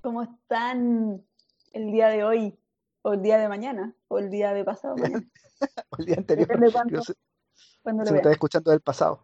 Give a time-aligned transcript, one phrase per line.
[0.00, 1.22] ¿Cómo están
[1.72, 2.58] el día de hoy?
[3.02, 3.94] ¿O el día de mañana?
[4.08, 5.24] ¿O el día de pasado mañana?
[5.98, 6.48] el día anterior.
[7.82, 9.22] Cuándo se lo me está escuchando del pasado.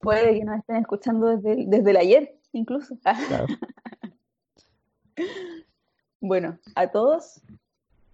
[0.00, 2.96] Puede que nos estén escuchando desde, el- desde el ayer, incluso.
[2.98, 3.46] Claro.
[6.20, 7.42] Bueno, a todos,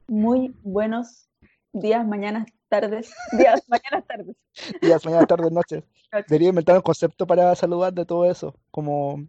[0.08, 1.28] muy buenos
[1.72, 3.14] días, mañanas, tardes.
[3.38, 4.36] Días, mañanas, tardes.
[4.82, 5.84] Días, mañana, tarde, noche.
[6.12, 8.54] Debería inventar un concepto para saludar de todo eso.
[8.70, 9.26] Como,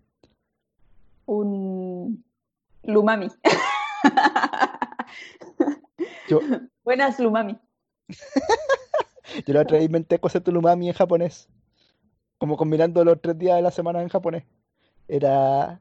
[1.26, 2.24] Un
[2.84, 3.28] lumami.
[6.28, 6.40] yo,
[6.84, 7.60] Buenas lumami.
[9.46, 11.48] yo la otra vez inventé el concepto de umami en japonés.
[12.40, 14.44] Como combinando los tres días de la semana en japonés.
[15.08, 15.80] Era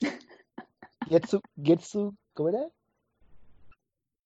[1.10, 2.66] Getsu, Getsu, ¿cómo era?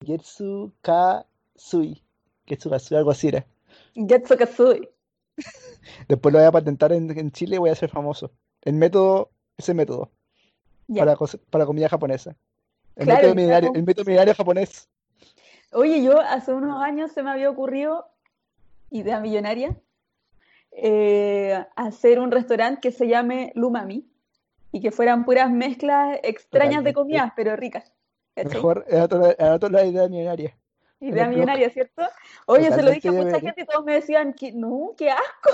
[0.05, 2.01] Getsu Kasui.
[2.47, 3.45] Getsu Kasui, algo así era.
[3.97, 4.89] Getsu Kazui.
[6.09, 8.31] Después lo voy a patentar en, en Chile y voy a ser famoso.
[8.63, 10.11] El método, ese método,
[10.89, 11.05] Ya.
[11.05, 11.17] para,
[11.51, 12.37] para comida japonesa.
[12.97, 14.89] El Claro, método milenario, el método milenario japonés.
[15.73, 18.07] Oye, yo hace unos años se me había ocurrido,
[18.91, 19.77] idea millonaria,
[20.73, 24.11] eh, hacer un restaurante que se llame Lumami
[24.73, 27.93] y que fueran puras mezclas extrañas de comidas, pero ricas.
[28.35, 28.53] ¿cachai?
[28.55, 28.85] Mejor,
[29.39, 30.57] anoto la idea millonaria.
[31.09, 32.03] Idea millonaria, ¿cierto?
[32.47, 35.51] Oye, se lo dije a mucha gente y todos me decían que no, qué asco.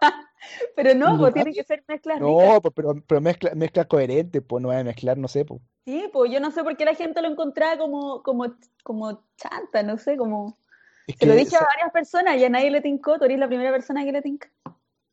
[0.76, 2.28] Pero no, pues tienen que ser mezclas ricas.
[2.28, 5.60] No, pues, pero, pero mezcla, mezcla coherente, pues no voy a mezclar, no sé, pues.
[5.84, 9.84] Sí, pues yo no sé por qué la gente lo encontraba como, como, como chanta,
[9.84, 10.58] no sé, como...
[11.06, 13.38] Es Se lo que, dije a varias personas y a nadie le tincó, tú eres
[13.38, 14.50] la primera persona que le tinca.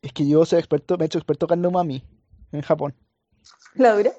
[0.02, 2.04] es que yo soy experto, me he hecho experto en umami
[2.50, 2.94] en Japón.
[3.74, 4.10] La dura.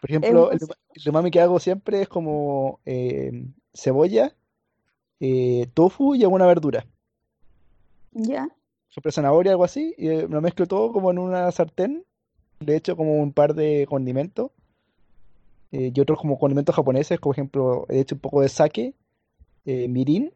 [0.00, 0.58] Por ejemplo, el,
[0.94, 3.30] el umami que hago siempre es como eh,
[3.74, 4.34] cebolla,
[5.20, 6.86] eh, tofu y alguna verdura.
[8.12, 8.48] Ya.
[8.88, 12.04] Siempre zanahoria, algo así, y eh, lo mezclo todo como en una sartén.
[12.60, 14.50] Le echo como un par de condimentos.
[15.72, 18.94] eh, y otros como condimentos japoneses, como por ejemplo, he hecho un poco de sake,
[19.64, 20.32] mirin,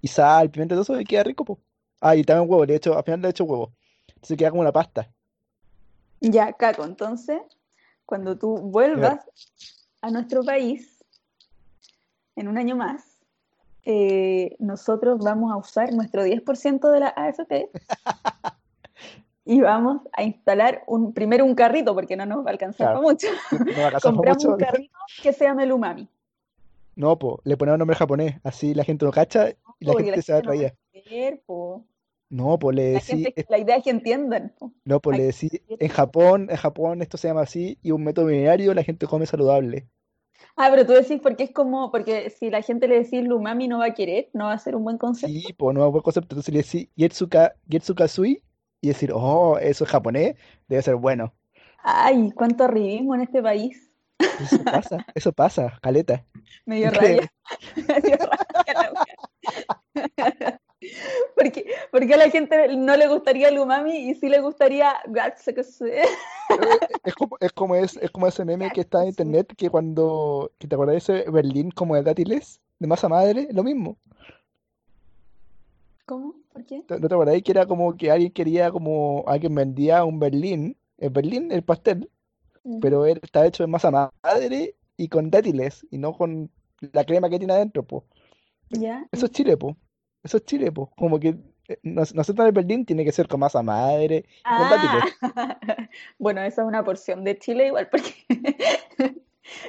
[0.00, 1.58] y sal, pimienta, todo eso, y queda rico, po.
[2.00, 3.72] Ah, y también huevo, le he hecho, al final le he hecho huevo.
[4.08, 5.08] Entonces queda como una pasta.
[6.20, 7.40] Ya, Caco, entonces,
[8.04, 9.24] cuando tú vuelvas
[10.00, 11.04] a nuestro país,
[12.34, 13.11] en un año más,
[13.84, 17.70] eh, nosotros vamos a usar nuestro 10% de la AFP
[19.44, 23.00] y vamos a instalar un, primero un carrito, porque no nos va a alcanzar Claro.
[23.00, 23.26] para mucho.
[23.92, 26.08] No Compramos un carrito que se llame el umami.
[26.94, 29.48] No, po, le ponemos nombre japonés, así la gente lo cacha
[29.80, 31.84] y la gente se va a no po.
[32.28, 34.54] No, pues le La decí, gente, es- la idea es que entiendan.
[34.84, 38.04] no, pues le Aquí- decí, en Japón, en Japón esto se llama así, y un
[38.04, 39.86] método milenario, la gente come saludable.
[40.56, 43.78] Ah, pero tú decís porque es como, porque si la gente le decís lumami no
[43.78, 45.34] va a querer, no va a ser un buen concepto.
[45.34, 46.34] Sí, pues no es buen concepto.
[46.34, 48.42] Entonces le decí Getsuka, Getsukazui
[48.80, 50.36] y decir, oh, eso es japonés,
[50.68, 51.32] debe ser bueno.
[51.82, 53.90] Ay, cuánto arribismo en este país.
[54.18, 56.24] Eso pasa, eso pasa, caleta.
[56.66, 57.32] Me dio rabia.
[57.76, 60.58] Me dio rabia.
[61.42, 64.94] Porque, porque a la gente no le gustaría el umami y sí le gustaría.
[67.04, 70.52] Es como, es como, es, es como ese meme que está en internet que cuando,
[70.58, 73.96] que te acuerdas de ese Berlín como de dátiles, de masa madre, lo mismo.
[76.06, 76.34] ¿Cómo?
[76.52, 76.84] ¿Por qué?
[76.88, 77.42] ¿No te acuerdas?
[77.42, 82.08] Que era como que alguien quería, como alguien vendía un Berlín, el Berlín, el pastel,
[82.80, 86.50] pero él está hecho de masa madre y con dátiles y no con
[86.92, 88.04] la crema que tiene adentro, pues.
[88.70, 89.06] ¿Ya?
[89.10, 89.76] Eso es Chile, po.
[90.22, 90.90] Eso es Chile, po.
[90.96, 91.36] Como que
[91.68, 94.24] eh, nos- nosotros en Berlín tiene que ser con masa madre.
[94.44, 95.00] Ah,
[96.18, 98.12] bueno, esa es una porción de Chile igual, porque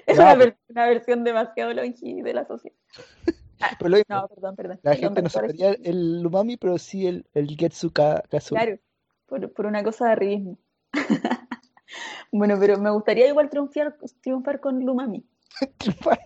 [0.06, 0.38] es una, pues.
[0.38, 2.76] ver- una versión demasiado longi de la sociedad.
[3.80, 4.80] Pero mismo, No, perdón, perdón.
[4.84, 8.58] la gente no sabría el umami, pero sí el, el Getsuka Kazui.
[8.58, 8.78] Claro,
[9.26, 10.58] por, por una cosa de arribismo.
[12.32, 15.24] Bueno, pero me gustaría igual triunfar, triunfar con Lumami,
[15.78, 16.20] triunfar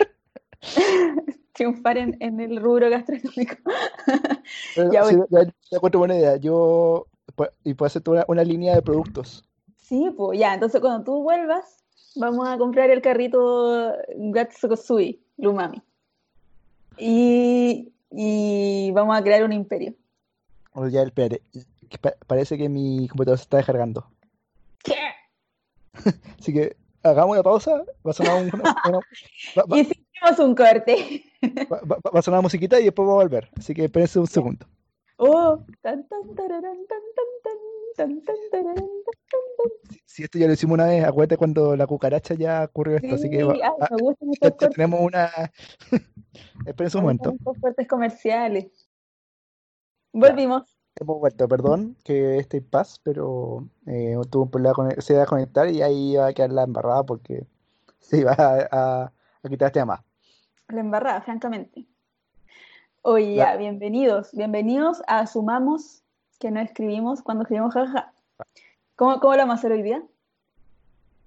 [1.98, 3.56] en, en el rubro gastronómico.
[4.92, 6.38] Ya, sí, ya, ya buena idea.
[6.38, 7.08] Yo,
[7.64, 9.44] y puedo hacer toda una, una línea de productos.
[9.76, 11.84] Sí, pues ya, entonces cuando tú vuelvas,
[12.16, 15.82] vamos a comprar el carrito Gatsukosui, Lumami.
[16.98, 19.94] Y, y vamos a crear un imperio.
[20.74, 21.42] O ya, espérate,
[22.02, 24.08] pa- parece que mi computador se está descargando.
[24.84, 24.96] ¿Qué?
[26.40, 29.00] Así que hagamos una pausa, va a sonar, un- una, una-
[29.58, 31.24] va, va- Y si hicimos un corte.
[31.72, 33.50] va- va- va a sonar musiquita y después va a volver.
[33.58, 34.66] Así que espérense un segundo.
[35.18, 37.58] Oh, tan, tan, tararán, tan, tan, tan.
[39.90, 43.16] Si, si esto ya lo hicimos una vez, acuérdate cuando la cucaracha ya ocurrió esto.
[43.16, 45.30] Así que va- Sí, ah, me gustan ya- ya tenemos una.
[46.66, 47.34] Espérense un Me momento.
[47.62, 48.88] cortes comerciales.
[50.14, 50.76] Volvimos.
[51.00, 55.28] hemos vuelto, perdón que este paz, pero eh, tuvo un problema con se iba a
[55.28, 57.46] conectar y ahí iba a quedar la embarrada porque
[58.00, 59.14] se iba a, a,
[59.50, 60.02] quitar este más.
[60.70, 61.86] La embarrada, francamente.
[63.02, 66.04] Oye, ya, bienvenidos, bienvenidos a Asumamos
[66.40, 68.12] que no escribimos cuando escribimos jaja.
[68.96, 70.04] ¿Cómo, cómo lo vamos a hacer hoy día?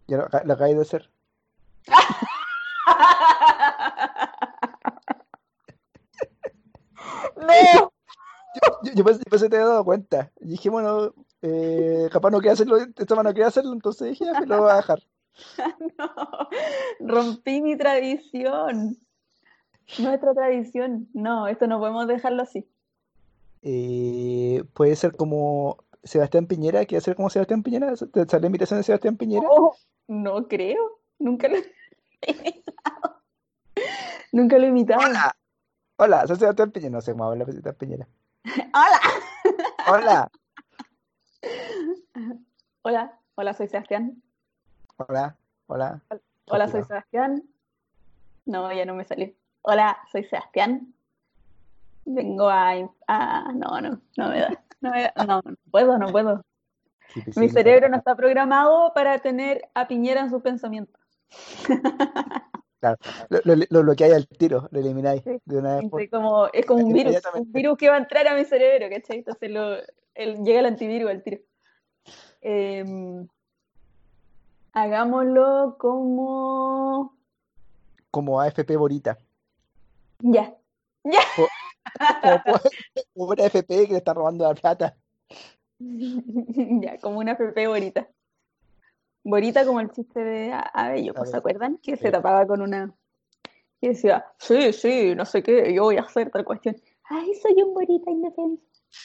[0.07, 1.11] Ya lo, lo acabé de hacer.
[7.37, 7.93] ¡No!
[8.83, 10.33] Yo, yo, pensé, que te había dado cuenta.
[10.41, 14.25] Y dije, bueno, eh, capaz no quería hacerlo, esta mano no quería hacerlo, entonces dije,
[14.25, 15.01] ya me lo voy a dejar.
[15.99, 16.49] no,
[17.01, 18.99] rompí mi tradición.
[19.99, 21.09] Nuestra tradición.
[21.15, 22.69] No, esto no podemos dejarlo así.
[23.63, 27.95] Eh, puede ser como Sebastián Piñera, ¿quiere ser como Sebastián Piñera?
[27.95, 29.47] ¿Te sale la invitación de Sebastián Piñera?
[29.49, 29.75] Oh,
[30.09, 33.23] no creo, nunca lo he imitado.
[34.33, 35.01] Nunca lo he imitado.
[35.07, 35.37] Hola,
[35.97, 36.93] hola, soy Sebastián Piñera.
[36.93, 38.09] No sé cómo habla Sebastián Piñera.
[38.75, 39.01] Hola.
[39.89, 40.31] Hola.
[42.83, 44.23] Hola, hola, soy Sebastián.
[45.09, 45.35] Hola,
[45.67, 46.03] hola.
[46.47, 47.43] Hola, soy Sebastián.
[48.45, 49.33] No, ya no me salió.
[49.63, 50.93] Hola, soy Sebastián.
[52.05, 52.75] Vengo a,
[53.55, 54.63] no, no, no me da.
[54.83, 54.93] No,
[55.27, 56.45] no, no puedo, no puedo.
[57.37, 61.01] Mi cerebro no está programado para tener a Piñera en sus pensamientos.
[62.81, 62.97] Claro,
[63.29, 66.11] lo, lo, bloqueáis al tiro, lo elimináis de una vez.
[66.11, 69.19] Como, es como un virus, un virus que va a entrar a mi cerebro, ¿cachai?
[69.19, 69.77] Entonces lo,
[70.15, 71.39] llega el antivirus al tiro.
[72.41, 73.29] Em,
[74.73, 77.15] hagámoslo como...
[78.11, 79.19] Como AFP Borita.
[80.19, 80.55] Ya,
[81.05, 81.21] ya.
[83.15, 84.97] Como, una AFP que le está robando la plata.
[85.79, 88.09] ya, como una AFP Borita.
[89.25, 91.79] Borita como el chiste de Abello, ¿se acuerdan?
[91.79, 92.95] Que se tapaba con una...
[93.81, 96.77] Y decía, sí, sí, no sé qué, yo voy a hacer tal cuestión.
[97.05, 98.63] Ay, soy un Borita indefenso.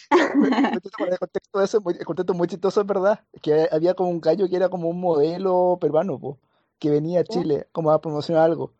[0.12, 3.20] el contexto de eso, el contexto muy chistoso, es verdad.
[3.42, 6.40] Que había como un gallo que era como un modelo peruano,
[6.80, 8.74] que venía a Chile como a promocionar algo.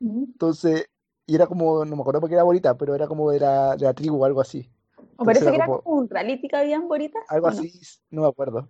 [0.00, 0.88] Entonces,
[1.26, 3.84] y era como, no me acuerdo porque era Borita, pero era como de la, de
[3.84, 4.68] la tribu o algo así.
[5.16, 7.20] O parece que era como un reality que habían Borita.
[7.28, 7.72] Algo así,
[8.10, 8.68] no me acuerdo.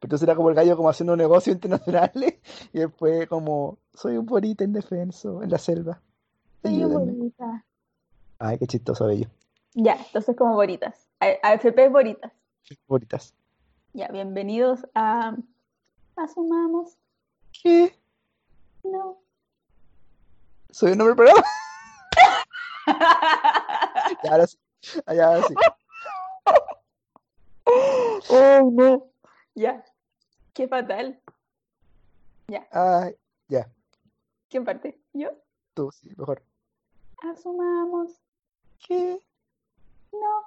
[0.00, 2.12] Entonces era como el gallo como haciendo un negocio internacional
[2.72, 6.00] y después como, soy un borita indefenso en la selva.
[6.62, 7.64] Soy un borita.
[8.38, 9.28] Ay, qué chistoso bello.
[9.74, 11.08] Ya, entonces como boritas.
[11.20, 12.30] AFP boritas.
[12.86, 13.34] Boritas.
[13.94, 15.34] Ya, bienvenidos a
[16.14, 16.98] Asumamos.
[17.62, 17.98] ¿Qué?
[18.84, 19.18] No.
[20.70, 21.42] Soy un nombre programa.
[24.22, 24.58] ya, ahora sí.
[25.06, 25.54] Ya, ahora sí.
[28.28, 29.10] Oh, no.
[29.54, 29.84] Ya.
[30.52, 31.20] Qué fatal.
[32.48, 32.68] Ya.
[32.72, 33.10] Ah,
[33.48, 33.70] ya.
[34.50, 35.00] ¿Quién parte?
[35.12, 35.30] ¿Yo?
[35.74, 36.42] Tú, sí, mejor.
[37.22, 38.20] Asumamos.
[38.86, 39.20] que
[40.12, 40.42] No.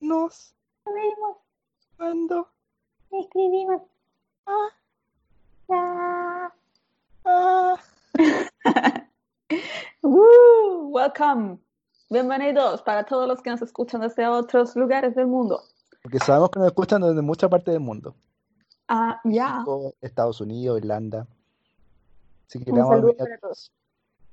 [0.00, 0.54] Nos.
[0.86, 1.36] Vimos.
[1.96, 2.48] Cuando.
[3.10, 3.82] Escribimos.
[4.46, 4.68] Ah.
[5.68, 6.54] Ya.
[7.24, 7.76] Ah.
[10.02, 11.58] Woo, welcome.
[12.08, 15.60] Bienvenidos para todos los que nos escuchan desde otros lugares del mundo.
[16.02, 18.14] Porque sabemos que nos escuchan desde mucha parte del mundo.
[18.88, 19.64] Ah, ya.
[20.00, 21.26] Estados Unidos, Irlanda.
[22.46, 23.72] Así que Un saludo para todos.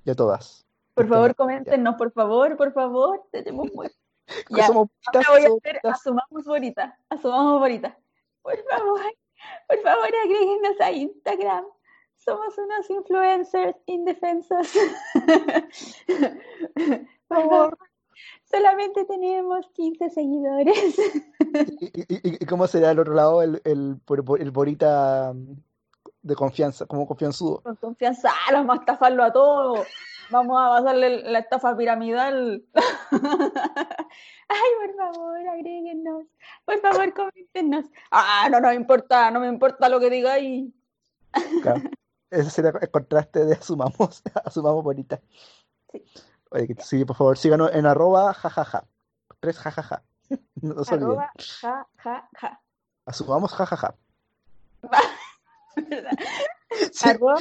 [0.05, 0.65] Y a todas.
[0.93, 3.23] Por favor, coméntenos, por favor, por favor.
[3.31, 3.89] Tenemos muy...
[4.49, 7.97] Ya, voy a hacer, asumamos bonita, asumamos bonita.
[8.41, 9.01] Por favor,
[9.67, 11.65] por favor, agréguenos a Instagram.
[12.17, 14.73] Somos unos influencers indefensos.
[17.27, 17.77] por favor,
[18.49, 20.95] solamente tenemos 15 seguidores.
[21.79, 23.99] ¿Y, cómo será al otro lado el, el,
[24.39, 25.53] el Borita mm,
[26.21, 27.61] de confianza, como confianzudo?
[27.61, 29.85] Con confianza, ah, vamos a estafarlo a todos.
[30.33, 32.65] Vamos a pasarle la estafa piramidal.
[34.49, 36.25] Ay, por favor, agréguenos.
[36.65, 37.85] Por favor, coméntenos.
[38.09, 40.73] Ah, no nos importa, no me importa lo que digáis.
[41.61, 41.83] Claro.
[42.31, 45.21] Ese sería el contraste de asumamos, asumamos bonita.
[45.91, 46.03] Sí.
[46.49, 48.85] Oye, que sí, por favor, síganos en arroba jajaja.
[49.39, 50.01] Tres jajaja.
[50.55, 52.59] No se arroba jajaja.
[53.05, 53.93] Asumamos jajaja.
[56.91, 57.35] sí, no,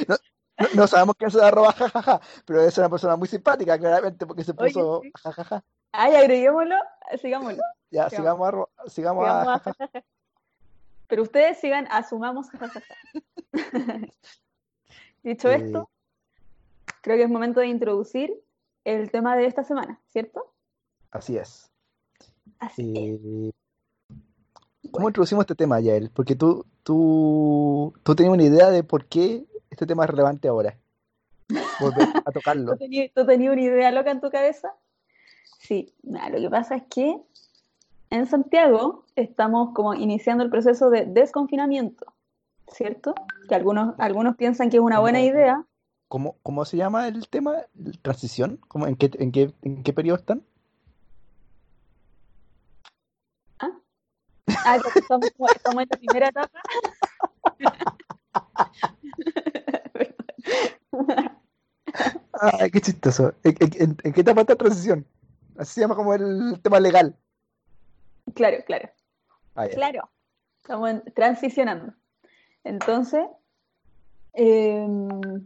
[0.75, 4.53] no, sabemos quién es arroba jajaja, pero es una persona muy simpática, claramente, porque se
[4.53, 5.63] puso jajaja.
[5.91, 6.75] Ay, agreguémoslo,
[7.21, 7.63] sigámoslo.
[7.91, 10.03] Ya, sigamos, sigamos, a, sigamos, a, jajaja.
[11.07, 12.81] Pero ustedes sigan, asumamos jajaja.
[15.23, 15.89] Dicho esto,
[17.01, 18.33] creo que es momento de introducir
[18.83, 20.53] el tema de esta semana, ¿cierto?
[21.11, 21.71] Así es.
[22.59, 23.51] Así eh,
[24.91, 26.09] ¿Cómo introducimos este tema, Yael?
[26.09, 30.77] Porque tú, tú, tú tenías una idea de por qué este tema es relevante ahora.
[31.79, 32.73] Volver a tocarlo.
[32.73, 34.73] ¿Tú tenías, una idea loca en tu cabeza?
[35.59, 37.19] Sí, lo que pasa es que
[38.09, 42.05] en Santiago estamos como iniciando el proceso de desconfinamiento,
[42.67, 43.15] ¿cierto?
[43.49, 45.65] Que algunos, algunos piensan que es una buena idea.
[46.07, 47.55] ¿Cómo, cómo se llama el tema?
[48.03, 48.59] ¿Transición?
[48.67, 50.43] ¿Cómo, en, qué, en, qué, ¿En qué periodo están?
[53.57, 53.71] ¿Ah?
[54.65, 56.61] Ah, estamos, estamos en la primera etapa.
[62.33, 63.33] Ay, qué chistoso.
[63.43, 65.05] ¿En, en, en qué etapa está transición?
[65.57, 67.15] Así se llama como el tema legal.
[68.33, 68.89] Claro, claro.
[69.55, 70.09] Ah, claro.
[70.61, 71.93] Estamos transicionando.
[72.63, 73.25] Entonces,
[74.33, 75.45] em,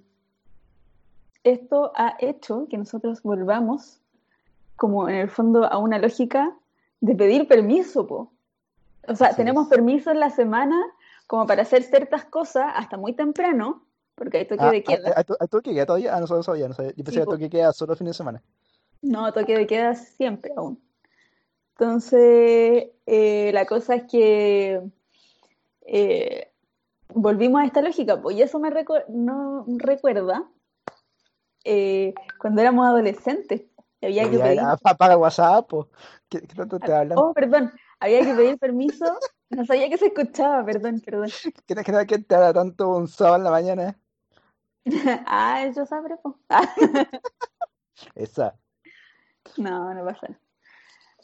[1.43, 3.99] esto ha hecho que nosotros volvamos
[4.75, 6.55] como en el fondo a una lógica
[7.01, 8.31] de pedir permiso, po.
[9.07, 10.79] O sea, tenemos permiso en la semana
[11.25, 13.86] como para hacer ciertas cosas hasta muy temprano,
[14.17, 15.13] porque hay toque ah, de queda.
[15.15, 16.15] ¿Hay, toque de queda todavía?
[16.15, 16.91] Ah, no sabía, no sabía.
[16.95, 18.43] Yo pensé que toque de queda solo fin de semana.
[19.03, 20.81] No, toque de queda siempre aún.
[21.73, 24.81] Entonces, eh, la cosa es que
[25.85, 26.51] eh,
[27.13, 28.71] volvimos a esta lógica, pues, y eso me
[29.09, 30.49] no recuerda
[31.63, 33.65] eh, cuando éramos adolescentes.
[34.01, 34.61] Había que pedir...
[34.97, 35.71] Para WhatsApp,
[36.27, 37.19] ¿Qué, tanto te hablan?
[37.19, 39.05] Oh, perdón, había que pedir permiso.
[39.49, 41.29] No sabía que se escuchaba, perdón, perdón.
[41.67, 43.97] ¿Qué que que te habla tanto un sábado en la mañana?
[45.25, 46.35] ah, eso sabré, pues.
[48.15, 48.55] Esa.
[49.57, 50.41] No, no pasa nada.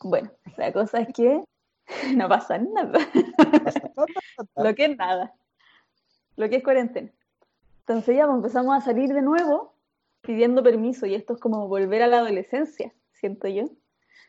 [0.04, 1.44] Bueno, la cosa es que
[2.16, 3.00] no pasa nada.
[4.56, 5.34] Lo que es nada.
[6.36, 7.12] Lo que es cuarentena.
[7.80, 9.76] Entonces ya pues, empezamos a salir de nuevo
[10.22, 13.70] pidiendo permiso y esto es como volver a la adolescencia, siento yo.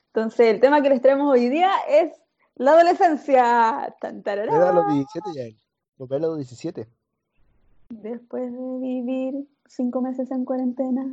[0.07, 2.13] Entonces el tema que les traemos hoy día es
[2.57, 3.95] la adolescencia.
[4.01, 5.45] Tan, Era los 17 ya.
[5.97, 6.89] Volver a los 17.
[8.03, 11.07] Después de vivir cinco meses en cuarentena,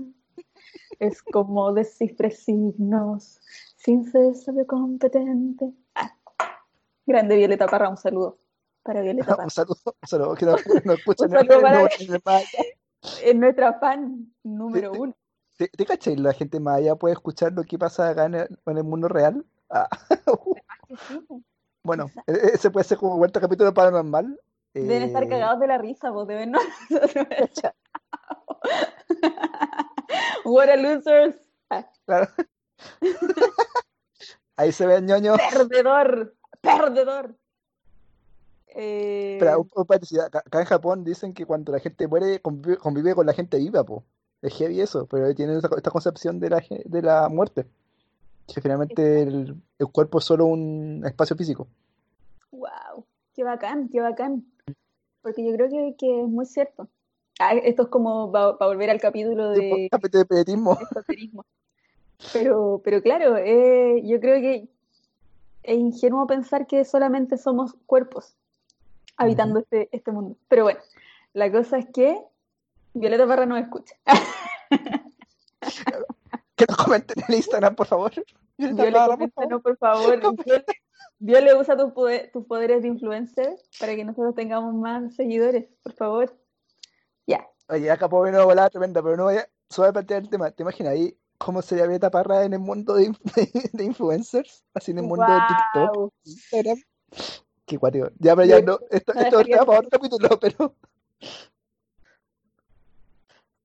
[1.00, 3.40] es como descifre signos
[3.78, 5.72] sin cesar de competente.
[5.94, 6.12] Ah,
[7.06, 8.40] grande Violeta Parra, un saludo
[8.82, 9.44] para Violeta Parra.
[9.44, 11.62] un saludo, un saludo, que no, no escucha un saludo
[12.24, 12.42] para
[13.24, 15.16] es nuestra fan número uno.
[15.58, 16.18] ¿Te, te?
[16.18, 19.08] La gente más allá puede escuchar lo que pasa acá en el, en el mundo
[19.08, 19.46] real.
[19.70, 19.88] Ah.
[21.84, 24.40] bueno, e, e, ese puede ser como vuelta capítulo paranormal.
[24.74, 26.60] Deben estar eh, cagados de la risa, vos deben no.
[30.46, 31.36] What a losers.
[32.06, 32.28] Claro.
[34.56, 35.36] Ahí se ve el ñoño.
[35.52, 37.36] Perdedor, perdedor.
[38.68, 39.38] Eh...
[39.40, 39.66] Pero,
[40.26, 44.04] acá en Japón dicen que cuando la gente muere convive, con la gente viva, po.
[44.42, 47.68] Es heavy eso, pero tienen esta, concepción de la, de la muerte.
[48.48, 49.62] Que finalmente el,
[49.92, 51.68] cuerpo es solo un espacio físico.
[52.52, 54.51] Wow, qué bacán, qué bacán.
[55.22, 56.88] Porque yo creo que, que es muy cierto.
[57.40, 60.78] Ah, esto es como para volver al capítulo de, de periodismo.
[62.34, 64.68] Pero, pero claro, eh, yo creo que
[65.64, 68.36] es ingenuo pensar que solamente somos cuerpos
[69.18, 70.38] habitando este, este mundo.
[70.48, 70.80] Pero bueno,
[71.34, 72.22] la cosa es que
[72.94, 73.96] Violeta Parra no escucha.
[76.56, 78.12] que nos comenten en el Instagram, por favor.
[78.58, 80.20] Violeta, por por favor.
[81.20, 81.94] Viole, usa tus,
[82.34, 86.36] tus poderes de influencer para que nosotros tengamos más seguidores, por favor.
[87.28, 87.48] Ya.
[87.70, 90.52] Oye, acá puedo ver una volada tremenda, pero no voy a suave plantear el tema.
[90.52, 93.14] ¿Te imaginas ahí cómo sería Beta Parra en el mundo de,
[93.74, 94.64] de, influencers?
[94.74, 96.78] Así en el mundo de TikTok, Instagram.
[97.66, 98.10] Qué cuático.
[98.18, 98.80] Ya, pero ya no.
[98.90, 100.76] Esto, esto es para otro capítulo, pero.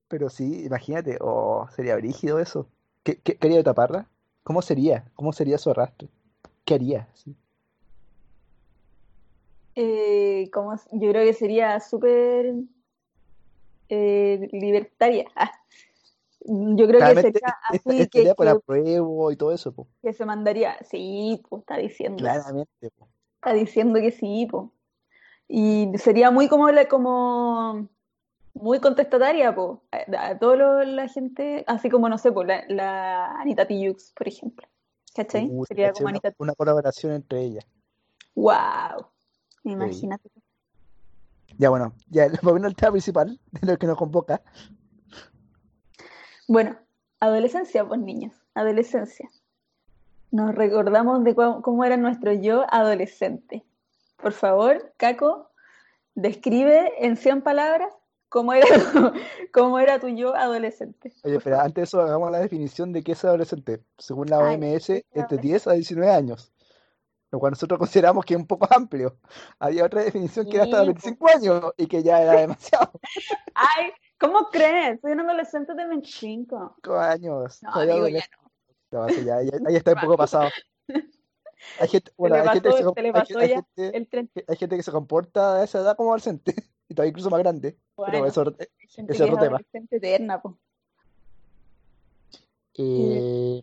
[0.09, 2.69] Pero sí, imagínate, oh, sería brígido eso.
[3.03, 4.07] ¿Qué, Beta Parra?
[4.47, 5.03] ¿Cómo sería?
[5.13, 6.07] ¿Cómo sería su arrastre?
[6.63, 7.09] ¿Qué haría?
[7.13, 7.35] Sí.
[9.75, 12.53] Eh, como, yo creo que sería súper
[13.89, 15.27] eh, libertaria.
[15.35, 15.51] Ah.
[16.45, 19.73] Yo creo que sería así que, por apruebo y todo eso.
[20.01, 22.19] Que se mandaría, sí, pues está diciendo.
[22.19, 22.89] Claramente.
[23.35, 24.69] Está diciendo que sí, pues.
[25.49, 27.89] Y sería muy como, como
[28.61, 34.13] muy contestataria, po, a, toda la gente, así como, no sé, po, la, Anita Tijoux,
[34.15, 34.67] por ejemplo.
[35.15, 35.49] ¿Cachai?
[35.67, 37.65] Sería como Anita una, una, colaboración entre ellas.
[38.35, 39.07] ¡Wow!
[39.63, 40.29] Imagínate.
[41.57, 44.41] Ya bueno, ya volviendo al tema principal de lo que nos convoca.
[46.47, 46.77] Bueno,
[47.19, 49.29] adolescencia, pues niños, adolescencia.
[50.31, 53.65] Nos recordamos de cómo era nuestro yo adolescente.
[54.17, 55.49] Por favor, Caco,
[56.15, 57.93] describe en 100 palabras
[58.29, 58.67] cómo era,
[59.53, 61.13] cómo era tu yo adolescente.
[61.23, 63.81] Oye, pero antes de eso hagamos la definición de qué es adolescente.
[63.97, 66.51] Según la OMS, es de 10 a 19 años
[67.31, 69.17] lo cual nosotros consideramos que es un poco amplio.
[69.59, 72.91] Había otra definición que era hasta 25 años y que ya era demasiado.
[73.53, 75.01] Ay, ¿cómo crees?
[75.01, 76.75] Soy un adolescente de 25.
[76.83, 77.63] 5 años.
[77.63, 78.23] No, amigo, ya
[78.91, 79.09] no.
[79.09, 80.49] ya, ya, está un poco pasado.
[81.89, 82.61] Gente, bueno, hay
[84.57, 86.55] gente que se comporta a esa edad como adolescente
[86.89, 87.77] y todavía incluso más grande.
[87.95, 89.61] Pero Bueno, eso, gente ese que es otro tema.
[89.91, 90.41] eterna,
[92.75, 93.61] eh,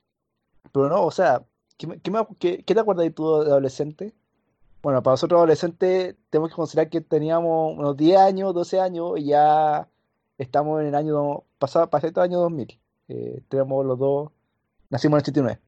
[0.72, 1.42] pero no, o sea,
[1.78, 4.12] ¿qué, qué, me- qué- qué te acuerdas de tú de adolescente?
[4.82, 9.26] Bueno, para nosotros adolescentes tenemos que considerar que teníamos unos 10 años, 12 años y
[9.26, 9.88] ya
[10.36, 12.78] estamos en el año pasado, pasado el año 2000.
[13.08, 14.30] Eh, tenemos los dos,
[14.90, 15.60] nacimos en el 89.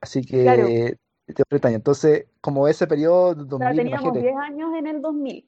[0.00, 0.66] Así Claro.
[0.66, 0.96] que
[1.48, 1.76] 30 años.
[1.78, 5.47] Entonces, como ese periodo del O sea, 2000, teníamos imagínate, 10 años en el 2000.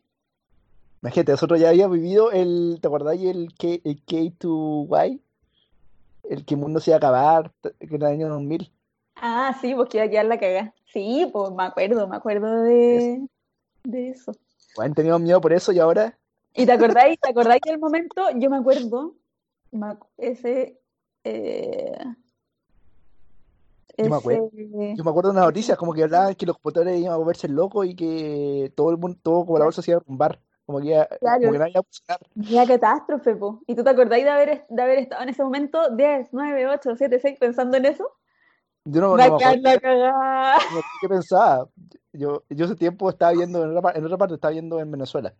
[1.02, 5.20] Imagínate, nosotros ya habíamos vivido el, ¿te acordáis el, K, el K2Y?
[6.24, 8.70] El que el mundo se iba a acabar, que era el año 2000.
[9.16, 10.74] Ah, sí, pues que iba a quedar la cagada.
[10.92, 13.26] Sí, pues me acuerdo, me acuerdo de,
[13.84, 14.32] de eso.
[14.76, 16.16] Bueno, teníamos miedo por eso y ahora,
[16.54, 18.22] ¿Y te acordáis, te acordáis del momento?
[18.36, 19.14] Yo me acuerdo,
[20.18, 20.80] ese,
[21.24, 21.96] eh,
[23.96, 24.50] Yo me acuerdo.
[24.52, 27.16] ese, yo me acuerdo de una noticia como que hablaban que los computadores iban a
[27.16, 30.40] volverse locos y que todo el mundo, todo bolsa se iba a derrumbar.
[30.70, 31.40] Como que, iba- Claro.
[31.40, 31.74] como que nadie
[32.36, 33.60] la catástrofe, po.
[33.66, 36.94] ¿Y tú te acordáis de haber, de haber estado en ese momento 10, 9, 8,
[36.94, 38.08] 7, 6 pensando en eso?
[38.84, 40.58] Yo no, Va no a la cagada.
[40.72, 41.68] no qué pensaba.
[42.12, 45.34] Yo, yo ese tiempo estaba viendo en otra, en otra parte, estaba viendo en Venezuela.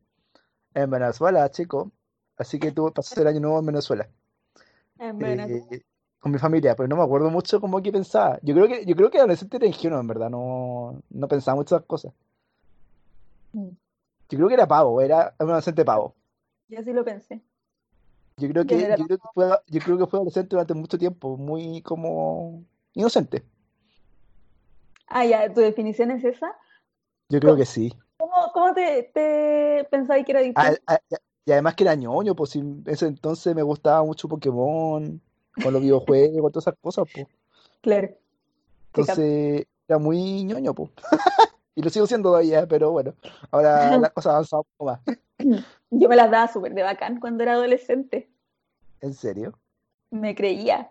[0.75, 1.93] En Venezuela, chico.
[2.37, 4.09] Así que tuve pasé el año nuevo en Venezuela.
[4.99, 5.65] En Venezuela.
[5.77, 5.83] eh,
[6.19, 8.39] con mi familia, pero no me acuerdo mucho como que pensaba.
[8.43, 11.77] Yo creo que, yo creo que adolescente era ingenuo, en verdad, no, no pensaba mucho
[11.77, 12.13] esas cosas.
[14.31, 16.15] Yo creo que era pavo, era un adolescente pavo.
[16.69, 17.43] Yo sí lo pensé.
[18.37, 21.37] Yo creo que, yo creo que fue, yo creo que fue adolescente durante mucho tiempo,
[21.37, 23.45] muy como inocente.
[25.09, 26.57] Ah, ya, ¿tu definición es esa?
[27.29, 27.93] Yo creo que sí.
[28.19, 30.83] ¿Cómo, cómo te, te pensáis que era A- distinto?
[30.87, 31.01] a-
[31.45, 35.21] y además que era ñoño, pues en ese entonces me gustaba mucho Pokémon,
[35.63, 37.27] con los videojuegos, todas esas cosas, pues.
[37.81, 38.09] Claro.
[38.95, 40.91] Entonces era muy ñoño, pues.
[41.81, 43.15] Y lo sigo siendo todavía, pero bueno,
[43.51, 45.01] ahora las cosas avanzan un poco más.
[45.89, 48.29] Yo me las daba súper de bacán cuando era adolescente.
[49.01, 49.59] ¿En serio?
[50.11, 50.91] Me creía.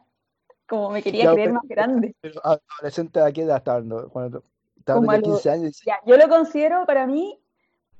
[0.68, 2.16] Como me quería Ya, creer pero- más grande.
[2.22, 3.82] Pero adolescente a qué edad estaba?
[4.10, 4.44] Cuando
[4.78, 5.82] estaba Como de a los- 15 años.
[5.86, 7.40] Ya, yo lo considero para mí,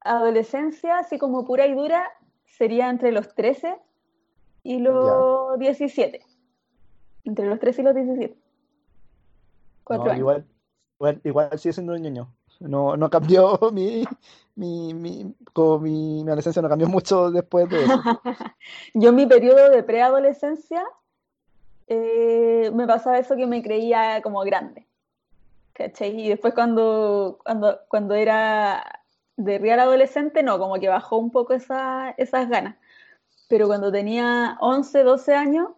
[0.02, 2.10] adolescencia, así como pura y dura,
[2.46, 3.78] sería entre los 13
[4.64, 6.26] y los 17.
[7.24, 8.36] Entre los 13 y los 17.
[9.84, 10.20] Cuatro No, años.
[10.22, 10.46] igual,
[11.00, 12.34] igual, igual sigue siendo un ñoño.
[12.60, 14.06] No, no cambió mi,
[14.56, 18.04] mi, mi, como mi, mi adolescencia no cambió mucho después de eso.
[18.94, 20.84] Yo en mi periodo de preadolescencia
[21.88, 24.86] eh, me pasaba eso que me creía como grande.
[25.74, 26.20] ¿Cachai?
[26.20, 29.02] Y después cuando, cuando, cuando era
[29.38, 32.76] de real adolescente, no, como que bajó un poco esa, esas ganas.
[33.48, 35.70] Pero cuando tenía 11, 12 años,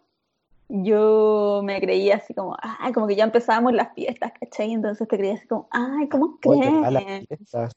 [0.74, 4.72] yo me creía así como, ay, como que ya empezábamos las fiestas, ¿cachai?
[4.72, 7.26] Entonces te creía así como, ay, ¿cómo crees?
[7.28, 7.74] fiestas.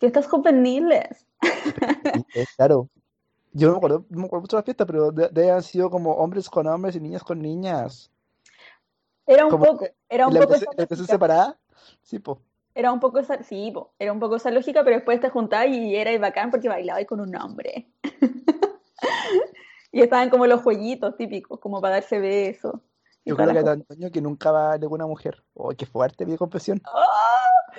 [0.00, 1.26] Fiestas juveniles.
[2.56, 2.88] Claro.
[3.52, 5.62] Yo no me acuerdo, no me acuerdo mucho de las fiestas, pero de, de haber
[5.62, 8.10] sido como hombres con hombres y niñas con niñas.
[9.26, 10.56] Era un Como poco, era un la poco
[11.06, 11.56] separada.
[12.02, 12.38] Sí, pues.
[12.74, 15.68] Era un poco esa, sí, po, era un poco esa lógica, pero después te juntabas
[15.68, 17.86] y era bacán porque bailabas con un hombre.
[19.94, 22.74] Y estaban como los jueguitos típicos, como para darse besos.
[23.24, 25.44] Yo creo que tan ñoño que nunca va a ninguna mujer.
[25.54, 26.82] Oh, qué fuerte mi confesión.
[26.84, 27.72] ¡Ah!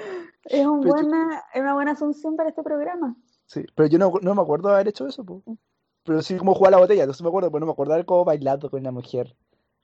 [0.46, 3.18] Es, un yo- buena, es una buena asunción para este programa.
[3.48, 5.44] Sí, pero yo no, no me acuerdo de haber hecho eso, po.
[6.06, 7.96] Pero sí como jugar a la botella, entonces me acuerdo, pero no me acuerdo de
[7.96, 9.36] haber como bailado con una mujer.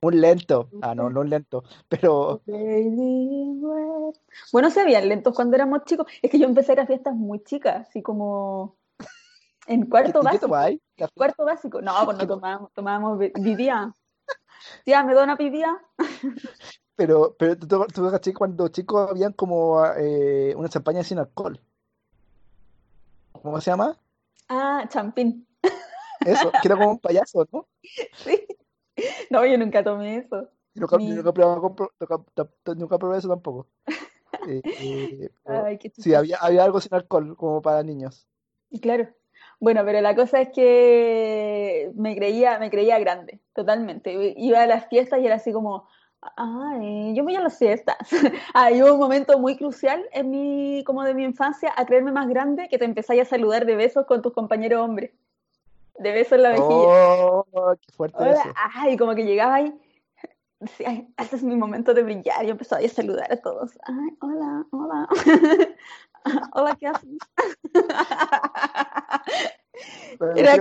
[0.02, 0.70] Un lento.
[0.82, 1.66] Ah, no, no un lento.
[1.90, 2.42] Pero
[4.54, 6.08] Bueno, se habían lentos cuando éramos chicos.
[6.22, 8.78] Es que yo empecé a ir a fiestas muy chicas, así como
[9.74, 10.56] en ¿y cuarto básico.
[11.16, 11.82] Cuarto básico.
[11.82, 13.94] No, pues no tomábamos, tomábamos vi- vivía.
[14.86, 15.78] Tía, ¿me da una vivía?
[16.96, 21.60] Pero, pero tú, tú, tú caché cuando chicos habían como eh, una champaña sin alcohol.
[23.32, 23.98] ¿Cómo se llama?
[24.48, 25.48] Ah, champín.
[26.26, 27.68] Eso, que era como un payaso, ¿no?
[28.24, 28.46] Sí.
[29.32, 30.48] No, yo nunca tomé eso.
[30.76, 31.32] Nunca, nunca,
[32.76, 33.68] nunca, probé eso tampoco.
[34.48, 38.28] Eh, eh, Ay, sí, había, había algo sin alcohol, como para niños.
[38.82, 39.08] Claro.
[39.62, 44.34] Bueno, pero la cosa es que me creía, me creía grande, totalmente.
[44.36, 45.88] Iba a las fiestas y era así como,
[46.36, 47.96] ay, yo voy a las fiestas.
[48.56, 52.12] Ah, y hubo un momento muy crucial en mi, como de mi infancia, a creerme
[52.12, 55.12] más grande, que te empezáis a saludar de besos con tus compañeros hombres.
[56.00, 56.88] De besos en la mejilla.
[56.98, 57.46] Oh,
[57.80, 58.42] qué fuerte eso.
[58.74, 59.80] Ay, como que llegaba ahí.
[60.86, 62.44] "Ay, este es mi momento de brillar.
[62.46, 63.78] Yo empezaba a saludar a todos.
[63.84, 65.08] Ay, hola, hola.
[66.54, 67.18] hola, ¿qué haces?
[70.36, 70.56] Era-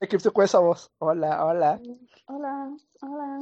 [0.00, 0.90] descripción con esa voz.
[0.98, 1.80] Hola, hola.
[2.26, 3.40] Hola, hola.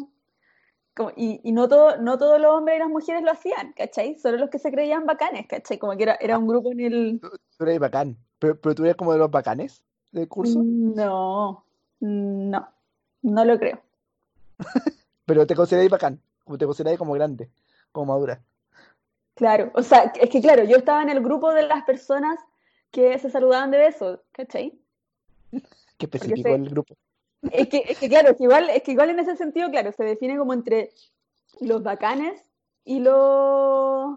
[1.17, 4.19] y, y no, todo, no todos los hombres y las mujeres lo hacían, ¿cachai?
[4.19, 5.79] Solo los que se creían bacanes, ¿cachai?
[5.79, 7.21] Como que era, era un grupo en el...
[7.21, 9.83] Tú, tú eres bacán, pero, pero tú eres como de los bacanes
[10.13, 10.61] del curso.
[10.63, 11.65] No,
[12.01, 12.69] no,
[13.23, 13.81] no lo creo.
[15.25, 17.49] Pero te consideráis bacán, como te consideráis como grande,
[17.93, 18.43] como madura.
[19.43, 22.39] Claro, o sea, es que claro, yo estaba en el grupo de las personas
[22.93, 24.79] que se saludaban de besos, ¿cachai?
[25.51, 26.95] Qué Porque específico se- el grupo.
[27.51, 29.91] Es que, es que claro, es que igual, es que igual en ese sentido, claro,
[29.91, 30.93] se define como entre
[31.61, 32.41] los bacanes
[32.85, 34.17] y los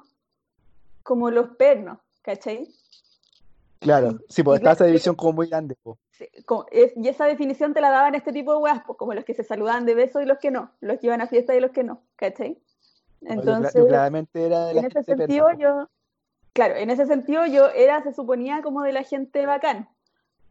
[1.01, 2.67] como los pernos, ¿cachai?
[3.79, 5.97] Claro, sí, pues está esa división como muy grande, po.
[6.11, 9.15] Sí, como- es- y esa definición te la daban este tipo de weas, pues, como
[9.15, 11.55] los que se saludaban de besos y los que no, los que iban a fiesta
[11.55, 12.59] y los que no, ¿cachai?
[13.27, 15.61] No, yo, Entonces, yo claramente era de la en ese gente sentido perna, po.
[15.63, 15.89] yo,
[16.53, 19.89] claro, en ese sentido yo era, se suponía como de la gente bacán,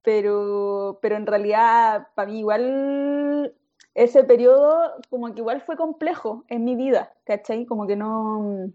[0.03, 3.55] pero, pero en realidad para mí igual
[3.95, 7.65] ese periodo como que igual fue complejo en mi vida, ¿cachai?
[7.65, 8.71] Como que no,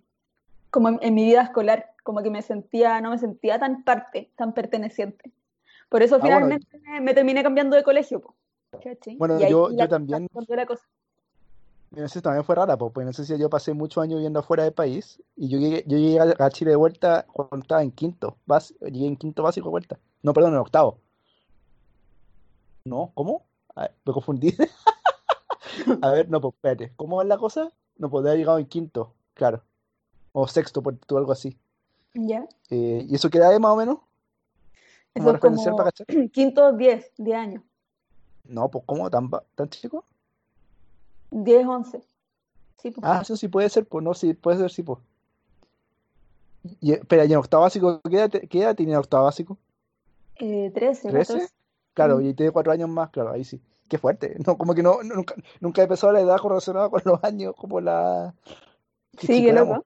[0.71, 4.31] como en, en mi vida escolar, como que me sentía, no me sentía tan parte,
[4.35, 5.31] tan perteneciente.
[5.89, 8.35] Por eso Ah, bueno, finalmente me, me terminé cambiando de colegio, po,
[8.81, 9.17] ¿cachai?
[9.17, 10.85] bueno, Y ahí yo, yo también, la cosa.
[11.91, 14.39] No sé, también fue rara, po, pues no sé si yo pasé muchos años viviendo
[14.39, 17.91] afuera del país y yo llegué, yo llegué a Chile de vuelta cuando estaba en
[17.91, 19.99] quinto, bas- llegué en quinto básico de vuelta.
[20.21, 20.99] No, perdón, en octavo.
[22.85, 23.45] No, ¿cómo?
[23.75, 24.55] A ver, me confundí.
[26.01, 27.71] A ver, no, pues espérate, ¿cómo es la cosa?
[27.97, 29.63] No, pues haber llegado en quinto, claro.
[30.31, 31.57] O sexto, por tú, algo así.
[32.13, 32.47] ¿Ya?
[32.69, 33.97] Eh, ¿y eso qué edad es más o menos?
[35.13, 36.07] ¿Como Eso es para como cachar?
[36.31, 37.63] quinto 10, 10 años,
[38.45, 39.09] No, pues ¿cómo?
[39.09, 40.05] ¿Tan, tan chico?
[41.31, 42.01] 10, 11.
[42.81, 43.03] Sí, pues.
[43.03, 44.99] Ah, eso sí puede ser, pues no, sí, puede ser, sí, pues.
[46.81, 48.01] Y, espera, ¿y en octavo básico?
[48.09, 49.57] ¿Qué edad, te- qué edad tenía en octavo básico?
[50.37, 51.27] Eh, 13, ¿13?
[51.27, 51.53] 14.
[51.93, 52.25] Claro, Mm.
[52.25, 53.61] y tiene cuatro años más, claro, ahí sí.
[53.89, 54.35] Qué fuerte.
[54.45, 57.81] No, como que no, nunca, nunca he empezado la edad correlacionada con los años, como
[57.81, 58.33] la
[59.17, 59.85] que Sí, qué loco.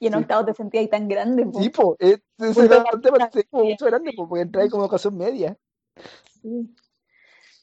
[0.00, 1.96] Y en Sí, octavo te sentías ahí tan grande, sí, po.
[1.96, 4.84] pues, ese Punto era de un tema sí, mucho grande, pues, porque entré ahí como
[4.84, 5.56] educación media.
[6.42, 6.74] Sí.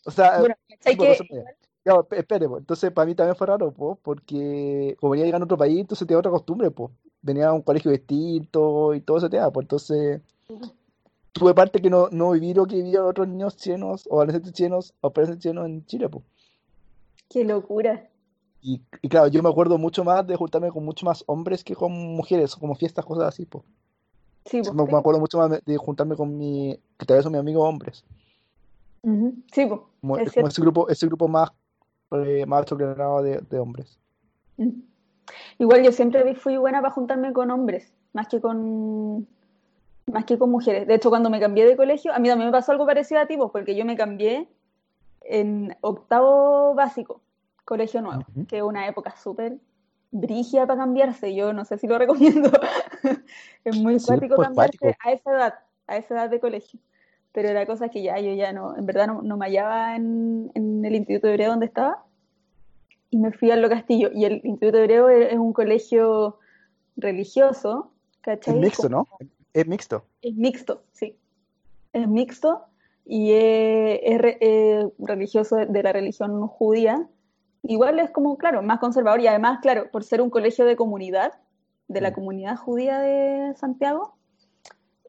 [0.06, 1.56] O sea, Bueno, ¿cachai tipo educación que media.
[1.84, 5.46] Ya, pues, espere, pues, entonces para mí también fue raro, pues, porque como venía llegando
[5.46, 6.92] a otro país, entonces tenía otra costumbre, pues.
[7.24, 10.22] Venía a un colegio distinto y todo ese tema, pues, entonces
[11.34, 14.94] tuve parte que no, no viví lo que vivían otros niños chilenos o adolescentes chilenos
[15.02, 16.24] o adolescentes chilenos en Chile, pues.
[17.30, 18.08] qué locura?
[18.62, 21.76] Y, y claro, yo me acuerdo mucho más de juntarme con mucho más hombres que
[21.76, 23.64] con mujeres, como fiestas, cosas así, pues.
[24.46, 24.74] Sí, po.
[24.74, 28.04] Me, me acuerdo mucho más de juntarme con mi, que todavía son mis amigos hombres.
[29.52, 30.50] Sí, po, Como, es como cierto.
[30.50, 31.52] ese grupo, ese grupo más,
[32.12, 33.98] eh, más tolerado de, de hombres.
[34.58, 34.82] Mm.
[35.60, 39.28] Igual yo siempre fui buena para juntarme con hombres, más que con,
[40.12, 40.88] más que con mujeres.
[40.88, 43.28] De hecho, cuando me cambié de colegio, a mí también me pasó algo parecido a
[43.28, 44.48] ti, pues, porque yo me cambié
[45.22, 47.22] en octavo básico,
[47.64, 49.58] colegio nuevo, que es una época súper
[50.12, 51.34] brígida para cambiarse.
[51.36, 52.52] Yo no sé si lo recomiendo.
[53.64, 55.00] Es muy Sí, cuático pues cambiarse cuático.
[55.08, 55.54] a esa edad,
[55.88, 56.80] a esa edad de colegio.
[57.34, 59.96] Pero la cosa es que ya yo ya no, en verdad no, no me hallaba
[59.96, 62.04] en, en el Instituto Hebreo donde estaba
[63.10, 64.10] y me fui a Lo Castillo.
[64.14, 66.40] Y el Instituto Hebreo es, es un colegio
[66.98, 68.60] religioso, Es ¿cachai?
[68.60, 69.28] mixto, Como- ¿no?
[69.54, 70.06] Es mixto.
[70.22, 71.18] es mixto, sí.
[71.94, 72.66] Es mixto
[73.06, 77.08] y es, es re- religioso de, de la religión judía.
[77.64, 81.34] Igual es como, claro, más conservador y además, claro, por ser un colegio de comunidad,
[81.88, 82.14] de la Mm.
[82.14, 84.16] comunidad judía de Santiago,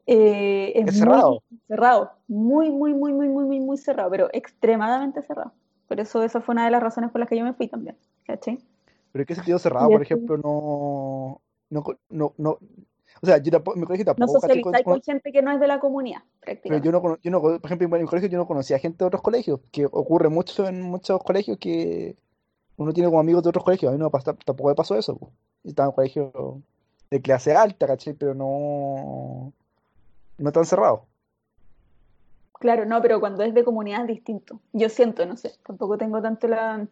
[0.05, 1.43] eh, es Es muy cerrado.
[1.67, 5.51] cerrado, muy, muy, muy, muy, muy, muy, muy cerrado, pero extremadamente cerrado.
[5.87, 7.95] Por eso esa fue una de las razones por las que yo me fui también,
[8.25, 8.59] ¿cachai?
[9.11, 12.57] Pero ¿en qué sentido cerrado, por ejemplo, no, no, no, no,
[13.21, 14.41] o sea, yo tampoco, mi colegio no tampoco.
[14.41, 17.31] Con- socializáis con- con gente que no es de la comunidad, pero yo no, yo
[17.31, 20.29] no, por ejemplo, en mi colegio yo no conocía gente de otros colegios, que ocurre
[20.29, 22.15] mucho en muchos colegios que
[22.77, 25.17] uno tiene como amigos de otros colegios, a mí no tampoco me pasó eso.
[25.63, 26.61] Yo estaba en un colegio
[27.11, 28.13] de clase alta, ¿cachai?
[28.13, 29.53] Pero no,
[30.37, 31.05] no tan cerrado.
[32.59, 34.59] Claro, no, pero cuando es de comunidad es distinto.
[34.71, 36.87] Yo siento, no sé, tampoco tengo tanto la,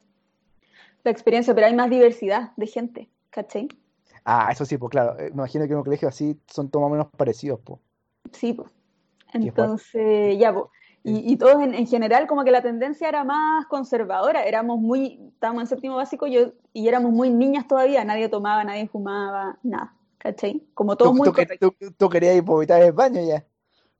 [1.03, 3.69] la experiencia, pero hay más diversidad de gente, ¿cachai?
[4.25, 6.83] Ah, eso sí, pues claro, eh, me imagino que en un colegio así son todos
[6.83, 7.79] más o menos parecidos, pues.
[8.33, 8.69] Sí, pues.
[9.33, 10.65] Entonces, ya, pues.
[11.03, 14.43] Y, y todos en, en general, como que la tendencia era más conservadora.
[14.43, 18.03] Éramos muy, estábamos en séptimo básico yo, y éramos muy niñas todavía.
[18.03, 20.63] Nadie tomaba, nadie fumaba, nada, ¿cachai?
[20.73, 21.27] Como todos Tú, muy
[21.59, 23.43] tú, tú- tú querías ir en el baño ya.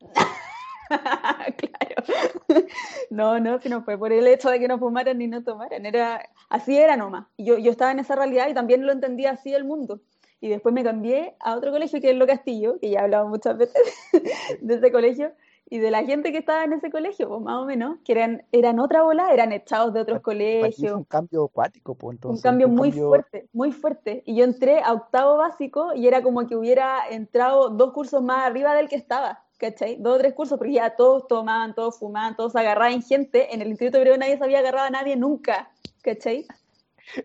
[0.89, 2.03] Claro.
[3.09, 5.85] No, no, si no fue por el hecho de que no fumaran ni no tomaran,
[5.85, 7.27] era, así era nomás.
[7.37, 9.99] Yo, yo estaba en esa realidad y también lo entendía así el mundo.
[10.39, 13.27] Y después me cambié a otro colegio que es Lo Castillo, que ya he hablado
[13.27, 13.81] muchas veces
[14.61, 15.33] de ese colegio,
[15.71, 18.43] y de la gente que estaba en ese colegio, pues más o menos, que eran,
[18.51, 20.97] eran otra bola, eran echados de otros colegios.
[20.97, 24.21] un cambio acuático, pues Un cambio muy fuerte, muy fuerte.
[24.25, 28.45] Y yo entré a octavo básico y era como que hubiera entrado dos cursos más
[28.45, 29.95] arriba del que estaba, ¿cachai?
[29.95, 33.55] Dos o tres cursos, porque ya todos tomaban, todos fumaban, todos agarraban gente.
[33.55, 36.47] En el Instituto Hebreo nadie se había agarrado a nadie nunca, ¿cachai?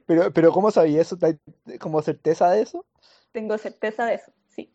[0.06, 1.18] Pero, pero ¿cómo sabía eso?
[1.80, 2.87] ¿Como certeza de eso?
[3.32, 4.72] Tengo certeza de eso, sí.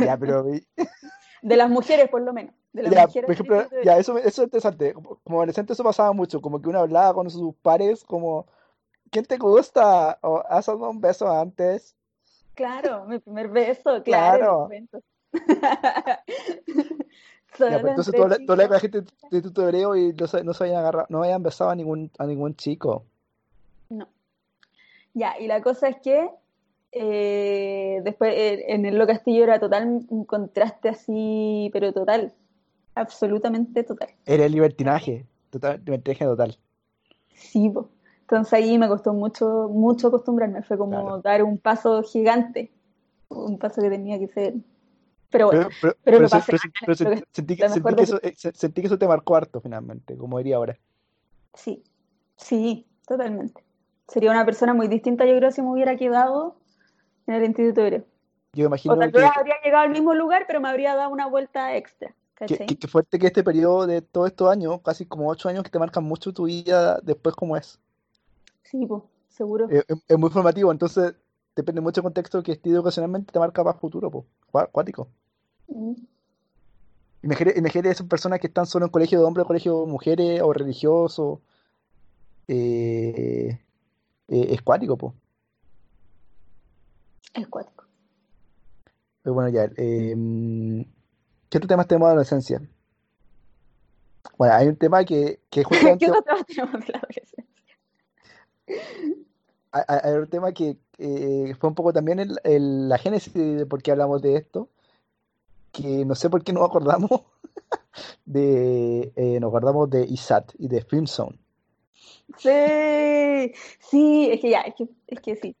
[0.00, 0.44] Ya, pero
[1.42, 2.54] De las mujeres, por lo menos.
[2.72, 4.94] De las ya, mujeres por ejemplo, ya, eso, eso es interesante.
[4.94, 8.46] Como, adolescente eso pasaba mucho, como que uno hablaba con sus pares, como,
[9.10, 10.18] ¿quién te gusta?
[10.22, 11.94] O has dado un beso antes.
[12.54, 14.68] Claro, mi primer beso, claro.
[15.32, 16.22] ya,
[17.58, 18.14] pues, entonces
[18.46, 21.42] toda la, gente de tu hebreo y no se, no se habían agarrado, no habían
[21.42, 23.04] besado a ningún, a ningún chico.
[23.88, 24.08] No.
[25.14, 26.30] Ya, y la cosa es que
[26.92, 32.32] eh, después eh, en el Lo Castillo era total un contraste así, pero total,
[32.94, 34.08] absolutamente total.
[34.24, 36.56] Era el libertinaje, total, libertinaje total.
[37.34, 37.72] Sí,
[38.20, 42.72] entonces ahí me costó mucho, mucho acostumbrarme, fue como dar un paso gigante,
[43.28, 44.54] un paso que tenía que ser.
[45.30, 45.68] Pero bueno,
[46.02, 46.56] pero, lo pasé
[47.32, 50.78] sentí que eso te marcó harto finalmente, como diría ahora.
[51.54, 51.82] Sí,
[52.36, 53.62] sí, totalmente.
[54.08, 56.56] Sería una persona muy distinta, yo creo, si me hubiera quedado
[57.26, 58.04] en el Instituto Hebreo.
[58.52, 61.26] Yo imagino o tal vez habría llegado al mismo lugar, pero me habría dado una
[61.26, 62.14] vuelta extra.
[62.46, 65.78] Qué, fuerte que este periodo de todos estos años, casi como ocho años, que te
[65.78, 67.78] marcan mucho tu vida después como es.
[68.62, 69.68] Sí, pues, seguro.
[69.70, 71.14] Es, muy formativo, entonces
[71.54, 74.24] depende mucho del contexto que estudio ocasionalmente te marca para futuro, pues,
[74.64, 75.08] acuático.
[75.68, 75.94] Mm.
[77.22, 81.40] Imagínate, esas personas que están solo en colegio de hombres, colegio de mujeres, o religioso.
[82.48, 83.58] Eh,
[84.28, 85.14] eh, es cuático, pues.
[87.34, 87.84] Es cuático.
[89.22, 89.64] Pero bueno, ya.
[89.76, 90.86] Eh,
[91.48, 92.62] ¿Qué otro tema tenemos de adolescencia?
[94.36, 96.04] Bueno, hay un tema que, que justamente...
[96.04, 97.44] ¿Qué otro tema tenemos de la adolescencia?
[99.72, 103.66] Hay, hay un tema que eh, fue un poco también el, el, la génesis de
[103.66, 104.68] por qué hablamos de esto,
[105.72, 107.10] que no sé por qué nos acordamos
[108.24, 111.38] de, eh, nos acordamos de ISAT y de Film Zone.
[112.38, 115.56] Sí, sí, es que ya, es que, es que sí.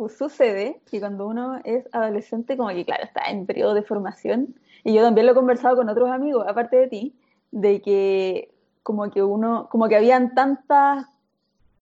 [0.00, 4.54] Pues sucede que cuando uno es adolescente, como que claro, está en periodo de formación,
[4.82, 7.14] y yo también lo he conversado con otros amigos, aparte de ti,
[7.50, 8.50] de que
[8.82, 11.06] como que uno, como que habían tantas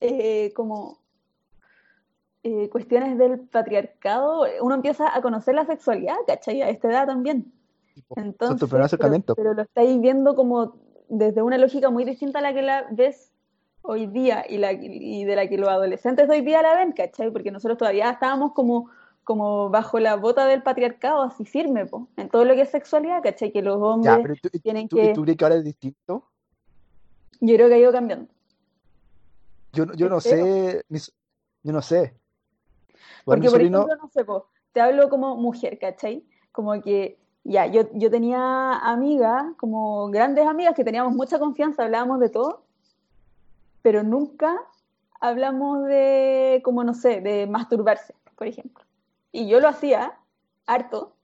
[0.00, 0.98] eh, como
[2.42, 6.60] eh, cuestiones del patriarcado, uno empieza a conocer la sexualidad, ¿cachai?
[6.62, 7.52] A esta edad también.
[8.16, 10.74] Entonces, pero, pero, lo estáis viendo como
[11.08, 13.30] desde una lógica muy distinta a la que la ves
[13.82, 16.92] hoy día y, la, y de la que los adolescentes de hoy día la ven,
[16.92, 17.30] ¿cachai?
[17.30, 18.90] Porque nosotros todavía estábamos como,
[19.24, 23.22] como bajo la bota del patriarcado, así firme, po, en todo lo que es sexualidad,
[23.22, 23.52] ¿cachai?
[23.52, 25.12] Que los hombres tienen que...
[25.14, 26.24] ¿Tú crees que ahora es distinto?
[27.40, 28.28] Yo creo que ha ido cambiando.
[29.72, 32.14] Yo, yo no sé, yo no sé.
[33.24, 36.24] Porque, por ejemplo, no sé, po, te hablo como mujer, ¿cachai?
[36.52, 42.20] Como que, ya, yo, yo tenía amigas, como grandes amigas, que teníamos mucha confianza, hablábamos
[42.20, 42.64] de todo,
[43.88, 44.60] pero nunca
[45.18, 48.84] hablamos de, como no sé, de masturbarse, por ejemplo.
[49.32, 50.18] Y yo lo hacía
[50.66, 51.16] harto.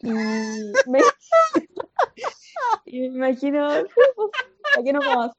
[0.00, 1.00] Y me,
[2.86, 3.68] y me imagino,
[4.16, 4.30] pues,
[4.78, 5.32] ¿a qué nos vamos?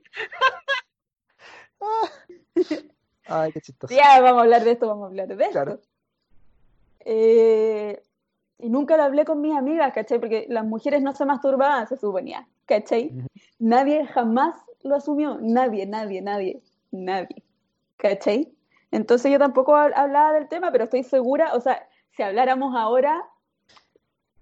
[3.26, 3.92] Ay, qué chistoso.
[3.92, 5.80] Ya, vamos a hablar de esto, vamos a hablar de esto.
[7.00, 8.04] Eh,
[8.60, 10.20] y nunca lo hablé con mis amigas, ¿cachai?
[10.20, 13.14] Porque las mujeres no se masturbaban, se suponía, ¿cachai?
[13.58, 14.54] Nadie jamás
[14.86, 17.44] lo asumió, nadie, nadie, nadie, nadie,
[17.98, 18.54] ¿cachai?
[18.92, 23.28] Entonces yo tampoco hablaba del tema, pero estoy segura, o sea, si habláramos ahora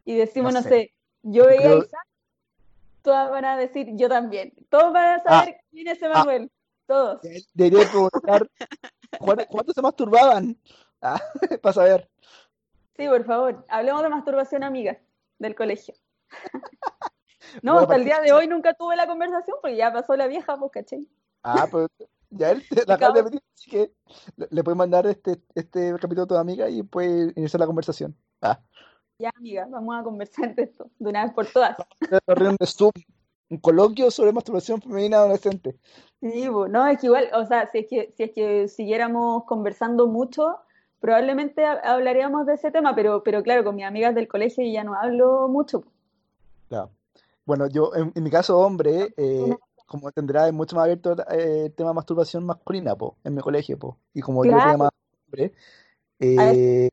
[0.05, 0.91] y decimos, no sé,
[1.23, 2.07] yo veía a Isaac,
[3.01, 4.53] todas van a decir yo también.
[4.69, 5.63] Todos van a saber ah.
[5.71, 6.51] quién es Emanuel.
[6.85, 7.21] Todos.
[7.53, 8.49] Debería preguntar
[9.49, 10.57] cuántos se masturbaban.
[11.01, 11.21] Ah,
[11.61, 12.09] para saber.
[12.97, 14.99] Sí, por favor, hablemos de masturbación amiga
[15.39, 15.95] del colegio.
[17.61, 20.57] no, hasta el día de hoy nunca tuve la conversación porque ya pasó la vieja,
[20.57, 21.07] pues, ¿cachai?
[21.43, 21.87] Ah, pues
[22.29, 23.91] ya él la acaba de pedir, así que
[24.49, 28.15] le puedes mandar este, este capítulo a tu amiga y puede iniciar la conversación.
[28.41, 28.59] Ah.
[29.19, 31.77] Ya, amiga, vamos a conversar de esto de una vez por todas.
[33.49, 35.77] un coloquio sobre masturbación femenina adolescente.
[36.19, 40.07] Sí, no, es que igual, o sea, si es que, si es que siguiéramos conversando
[40.07, 40.57] mucho,
[40.99, 44.95] probablemente hablaríamos de ese tema, pero, pero claro, con mis amigas del colegio ya no
[44.95, 45.83] hablo mucho.
[46.69, 46.89] Claro.
[47.45, 51.73] Bueno, yo en, mi caso, hombre, eh, como tendrá, es mucho más abierto eh, el
[51.73, 53.97] tema de masturbación masculina, po, en mi colegio, po.
[54.13, 54.89] Y como yo soy más
[55.27, 55.53] hombre,
[56.19, 56.89] eh,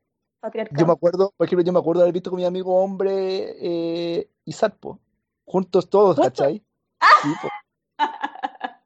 [0.71, 3.55] yo me acuerdo, por ejemplo, yo me acuerdo de haber visto con mi amigo hombre
[3.59, 4.99] eh, Isaac, po,
[5.45, 6.63] juntos todos, ¿cachai?
[7.21, 7.49] Sí, po.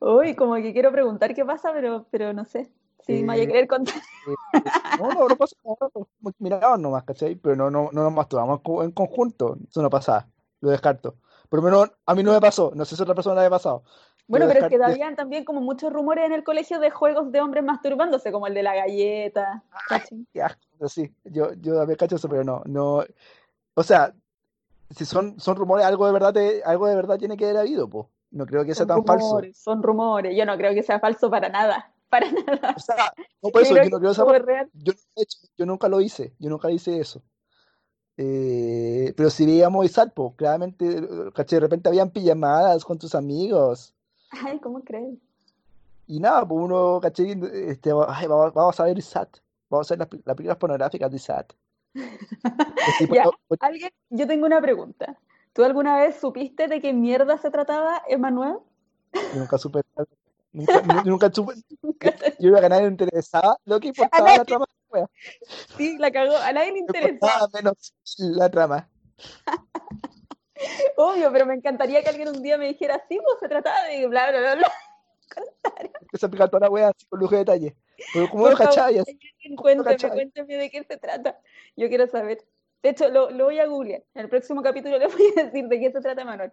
[0.00, 2.70] Uy, como que quiero preguntar qué pasa, pero, pero no sé.
[3.00, 3.96] Si me vaya a Eh, querer contar.
[3.96, 4.60] eh,
[4.98, 5.90] no, no, no pasa nada,
[6.38, 7.34] miraban nomás, ¿cachai?
[7.36, 10.26] Pero no, no, no nos masturbamos en conjunto, eso no pasaba,
[10.60, 11.16] lo descarto.
[11.48, 13.40] Por lo menos a mí no me pasó, no sé si a otra persona le
[13.40, 13.82] había pasado.
[14.28, 17.40] Bueno, pero es que habían también como muchos rumores en el colegio de juegos de
[17.40, 19.64] hombres masturbándose, como el de la galleta.
[20.40, 23.04] asco, pero sí, yo, yo también cacho eso, pero no, no,
[23.74, 24.14] o sea,
[24.90, 27.88] si son, son rumores, algo de verdad, te- algo de verdad tiene que haber habido,
[27.88, 28.06] pues.
[28.30, 29.26] No creo que sea Son tan falso.
[29.26, 30.36] rumores, son rumores.
[30.36, 31.92] Yo no creo que sea falso para nada.
[32.10, 32.74] Para nada.
[32.76, 34.68] O sea, no por eso, yo no que creo es real.
[34.72, 34.92] yo,
[35.56, 37.22] yo nunca lo hice, yo nunca hice eso.
[38.22, 43.14] Eh, pero si veíamos Isaac, pues, claramente, eh, caché, de repente habían pijamadas con tus
[43.14, 43.94] amigos.
[44.30, 45.14] Ay, ¿cómo crees?
[46.06, 47.34] Y nada, pues uno, caché,
[47.70, 51.18] este, ay, vamos, vamos a ver Isaac, vamos a ver las, las películas pornográficas de
[53.14, 55.16] Ya, pues, pues, alguien, yo tengo una pregunta.
[55.54, 58.58] ¿Tú alguna vez supiste de qué mierda se trataba Emanuel?
[59.34, 59.80] nunca supe,
[60.52, 61.54] nunca, nu- nunca supe,
[62.38, 65.08] yo iba a ganar interesada lo que A importaba la trama, wea.
[65.76, 66.36] sí, la cagó.
[66.36, 67.48] A nadie le interesa.
[67.52, 68.88] menos la trama.
[70.96, 74.06] Obvio, pero me encantaría que alguien un día me dijera, sí, pues se trataba de
[74.06, 74.72] bla, bla, bla, bla.
[76.00, 77.76] Empecé a explicar toda la wea así con lujo de detalle.
[78.12, 81.38] Pero como como no cuénteme, cuénteme de qué se trata.
[81.76, 82.44] Yo quiero saber.
[82.82, 84.02] De hecho, lo, lo voy a googlear.
[84.14, 86.52] En el próximo capítulo les voy a decir de qué se trata Emanuel.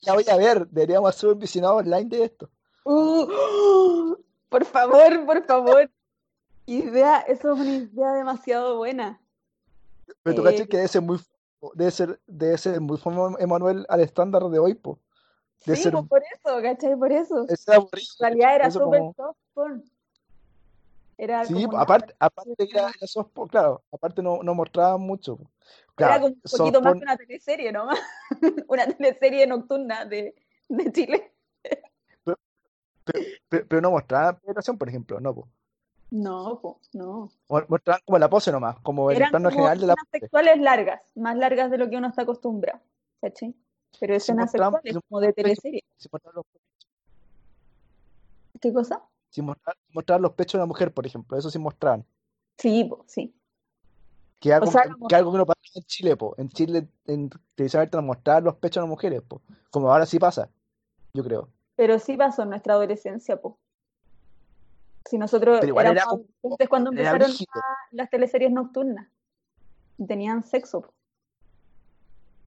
[0.00, 2.50] Ya voy a ver, deberíamos hacer un visionado online de esto.
[2.84, 3.26] Uh,
[4.48, 5.90] por favor, por favor.
[6.70, 9.20] Idea, eso es una idea demasiado buena.
[10.22, 11.18] Pero tú Eh, cachai que debe ser muy,
[11.74, 15.00] debe ser, debe ser muy fome Emanuel al estándar de hoy, po.
[15.66, 16.96] Debe sí, ser, pues por eso, ¿cachai?
[16.96, 17.46] Por eso.
[17.66, 18.08] aburrido.
[18.20, 19.84] En realidad era súper como, soft porn.
[21.18, 24.54] Era sí, como po, una aparte, aparte era, era soft porn, claro, aparte no, no
[24.54, 25.38] mostraban mucho.
[25.98, 27.88] Era como un poquito más que una teleserie, ¿no?
[28.68, 30.36] Una teleserie nocturna de,
[30.68, 31.34] de Chile.
[32.22, 32.38] pero,
[33.48, 35.48] pero- pero no mostraban penetración, por ejemplo, no, po.
[36.10, 37.30] No, no.
[37.48, 40.08] Mo- Mostraban como la pose nomás, como el Eran plano como general de la pose.
[40.20, 42.80] sexuales largas, más largas de lo que uno está acostumbrado,
[43.20, 43.54] ¿cachai?
[44.00, 45.84] Pero escenas sexuales como de teleserie.
[46.34, 46.44] los,
[48.60, 49.02] ¿Qué cosa?
[49.30, 52.04] sí mostraban los pechos de una mujer, por ejemplo, eso sí mostraban.
[52.58, 53.34] Sí, po, sí.
[54.40, 56.34] Que O algo, sea, que como- algo que no pasa en Chile, po.
[56.38, 59.40] En Chile, en televisión abierta, no mostraban los pechos de las mujeres, po.
[59.70, 60.48] Como ahora sí pasa,
[61.14, 61.48] yo creo.
[61.76, 63.58] pero sí pasó en nuestra adolescencia, po.
[65.04, 66.24] Si nosotros éramos era como,
[66.68, 67.30] cuando empezaron
[67.92, 69.08] las teleseries nocturnas,
[69.98, 70.92] y tenían sexo.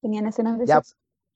[0.01, 0.95] Tenían escenas de Ya, sexo.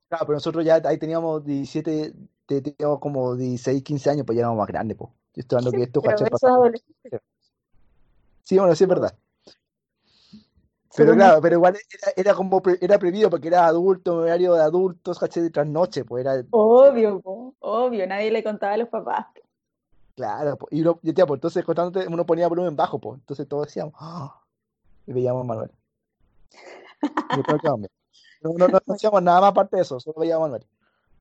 [0.10, 2.14] claro, pero nosotros ya ahí teníamos 17,
[2.46, 5.14] te- teníamos como 16, 15 años, pues ya éramos más grandes, po.
[5.34, 6.02] Yo estoy hablando Sí, que esto,
[7.12, 7.22] es.
[8.44, 9.18] Sí, bueno, sí es verdad.
[10.96, 14.62] Pero claro, pero igual era, era como, pre- era prohibido porque era adulto, horario de
[14.64, 15.44] adultos, ¿cachai?
[15.44, 19.28] De trasnoche, pues era, Obvio, po, obvio, nadie le contaba a los papás.
[20.18, 20.58] Claro.
[20.72, 23.20] Y uno, y tía, pues entonces constante uno ponía volumen bajo, pues.
[23.20, 24.42] Entonces todos decíamos, ¡Ah!
[25.06, 25.72] Y veíamos a Manuel.
[28.42, 30.68] No, no, no, no hacíamos nada más aparte de eso, solo veíamos a Manuel.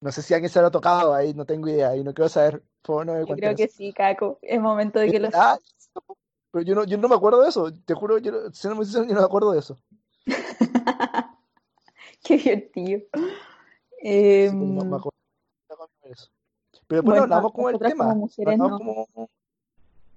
[0.01, 2.29] No sé si alguien se lo ha tocado ahí, no tengo idea, y no quiero
[2.29, 3.75] saber, por no me Yo creo que eso.
[3.77, 4.39] sí, Caco.
[4.43, 5.59] Es momento de que lo Ah,
[6.51, 8.85] pero yo no, yo no me acuerdo de eso, te juro, yo, no- siendo muy
[8.87, 9.79] sincero, yo no me acuerdo de eso.
[12.25, 13.01] Qué divertido.
[13.01, 15.11] Sí, pues, no me Em, acuerdo
[16.03, 16.31] de eso.
[16.89, 18.79] Pero después bueno, hablamos como el tema, como no mujeres hablamos no.
[18.79, 19.31] como,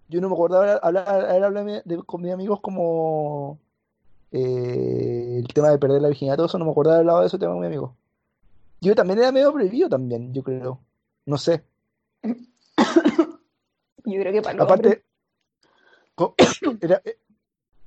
[0.08, 3.60] yo no me acuerdo hablar, haber hablado de- con mis amigos como
[4.32, 7.28] eh, el tema de perder la virginidad, todo eso, no me acuerdo haber hablado de
[7.28, 7.92] ese tema con mis amigos.
[8.82, 10.80] Yo también era medio prohibido también, yo creo.
[11.26, 11.64] No sé.
[14.06, 14.64] Yo creo que para.
[14.64, 15.04] Aparte,
[16.82, 17.18] era, eh,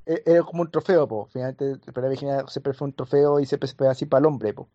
[0.07, 1.27] eh, era como un trofeo, po.
[1.33, 4.27] Finalmente, perder la virginidad siempre fue un trofeo y siempre se fue así para el
[4.27, 4.69] hombre, po.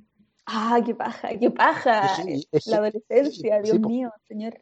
[0.50, 2.22] Ah, qué paja, qué paja.
[2.26, 4.60] Es es La adolescencia, Dios mío, señor.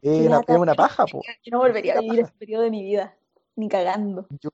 [0.00, 1.22] Es una, es una paja, po.
[1.44, 3.14] Yo no volvería a vivir ese periodo de mi vida,
[3.56, 4.26] ni cagando.
[4.40, 4.48] Yo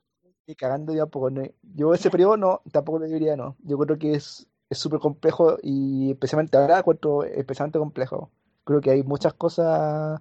[0.49, 1.31] ni cagando ya poco.
[1.31, 3.57] no- Yo ese periodo no, tampoco lo diría, no.
[3.63, 8.31] Yo creo que es es súper complejo y especialmente ahora encuentro especialmente complejo.
[8.65, 10.21] Creo que hay muchas cosas,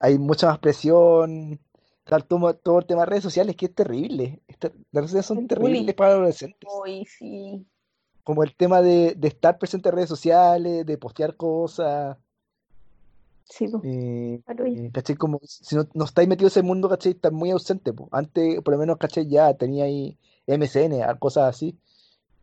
[0.00, 1.60] hay mucha más presión,
[2.02, 4.40] tal, todo, todo el tema de redes sociales que es terrible.
[4.48, 5.94] Es ter- las redes sociales son El terribles bullying.
[5.94, 6.68] para los adolescentes.
[6.82, 7.64] Uy, sí.
[8.26, 12.16] Como el tema de, de estar presente en redes sociales, de postear cosas.
[13.44, 13.80] Sí, po.
[13.84, 15.14] Eh, eh, ¿cachai?
[15.14, 17.12] Como si no, no estáis metidos en ese mundo, ¿cachai?
[17.12, 18.08] Estás muy ausente, po.
[18.10, 19.28] Antes, por lo menos, ¿cachai?
[19.28, 20.18] Ya tenía ahí
[20.48, 21.78] MSN, a- cosas así.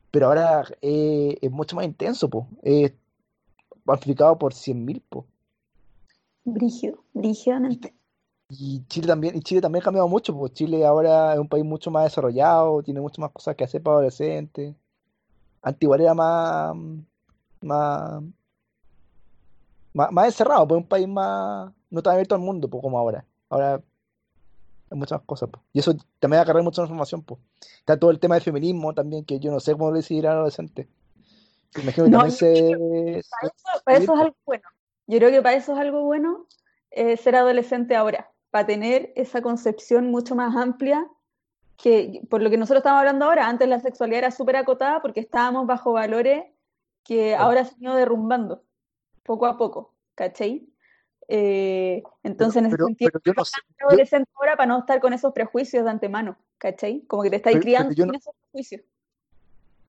[0.09, 2.47] Pero ahora eh, es mucho más intenso, po.
[2.61, 2.93] Es
[3.85, 5.25] amplificado por 100.000, po.
[6.45, 7.89] Brígido, brígidamente.
[7.89, 7.95] te-
[8.47, 10.47] y Chile también, y Chile también ha cambiado mucho, po.
[10.47, 13.95] Chile ahora es un país mucho más desarrollado, tiene muchas más cosas que hacer para
[13.97, 14.75] adolescentes.
[15.63, 16.75] Antes igual era más,
[17.61, 18.21] más,
[19.93, 23.25] más, más encerrado, pues un país más, no tan abierto al mundo, pues como ahora.
[23.49, 23.81] Ahora
[24.89, 25.63] hay muchas cosas, pues.
[25.73, 27.39] Y eso también va a cargar mucha información, pues.
[27.79, 30.87] Está todo el tema del feminismo también, que yo no sé cómo decidir a adolescente.
[31.75, 33.29] Imagino que No, también yo creo se...
[33.29, 34.63] Para eso, se- para eso es algo bueno.
[35.07, 36.47] Yo creo que para eso es algo bueno
[36.91, 41.07] eh, ser adolescente ahora, para tener esa concepción mucho más amplia
[41.83, 43.49] que por lo que nosotros estamos hablando ahora.
[43.49, 46.45] Antes la sexualidad era súper acotada porque estábamos bajo valores
[47.03, 48.63] que ahora se han ido derrumbando
[49.21, 50.65] poco a poco, ¿cachai?
[51.27, 54.31] Eh, Pero, entonces, en ese pero, sentido, pero yo uno no sé, ser yo, adolescente
[54.35, 57.01] ahora para no estar con esos prejuicios de antemano, ¿cachai?
[57.05, 58.81] Como que te estáis criando sin no, esos prejuicios.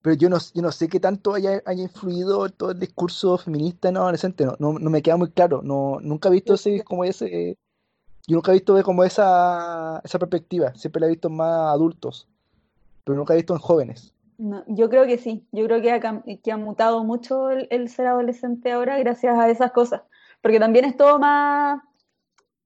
[0.03, 3.88] pero yo no, yo no sé qué tanto haya, haya influido todo el discurso feminista
[3.88, 7.05] en adolescente, no, no, no me queda muy claro, no, nunca he visto ese, como
[7.05, 7.57] ese,
[8.26, 12.28] yo nunca he visto como esa, esa perspectiva, siempre la he visto en más adultos,
[13.04, 14.14] pero nunca he visto en jóvenes.
[14.36, 16.00] No, yo creo que sí, yo creo que ha,
[16.42, 20.02] que ha mutado mucho el, el ser adolescente ahora gracias a esas cosas,
[20.42, 21.80] porque también es todo más,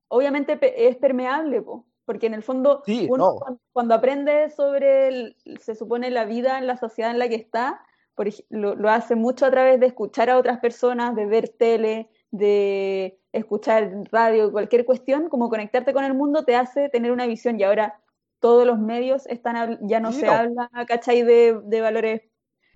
[0.09, 5.09] obviamente es permeable, po, porque en el fondo Sí, uno no, cuando, cuando aprende sobre,
[5.09, 7.82] el- se supone, la vida en la sociedad en la que está,
[8.14, 12.11] por lo, lo hace mucho a través de escuchar a otras personas, de ver tele,
[12.31, 17.59] de escuchar radio, cualquier cuestión, como conectarte con el mundo te hace tener una visión
[17.59, 18.01] y ahora
[18.41, 21.22] todos los medios están, ya no se habla, ¿cachai?
[21.22, 22.22] De, de valores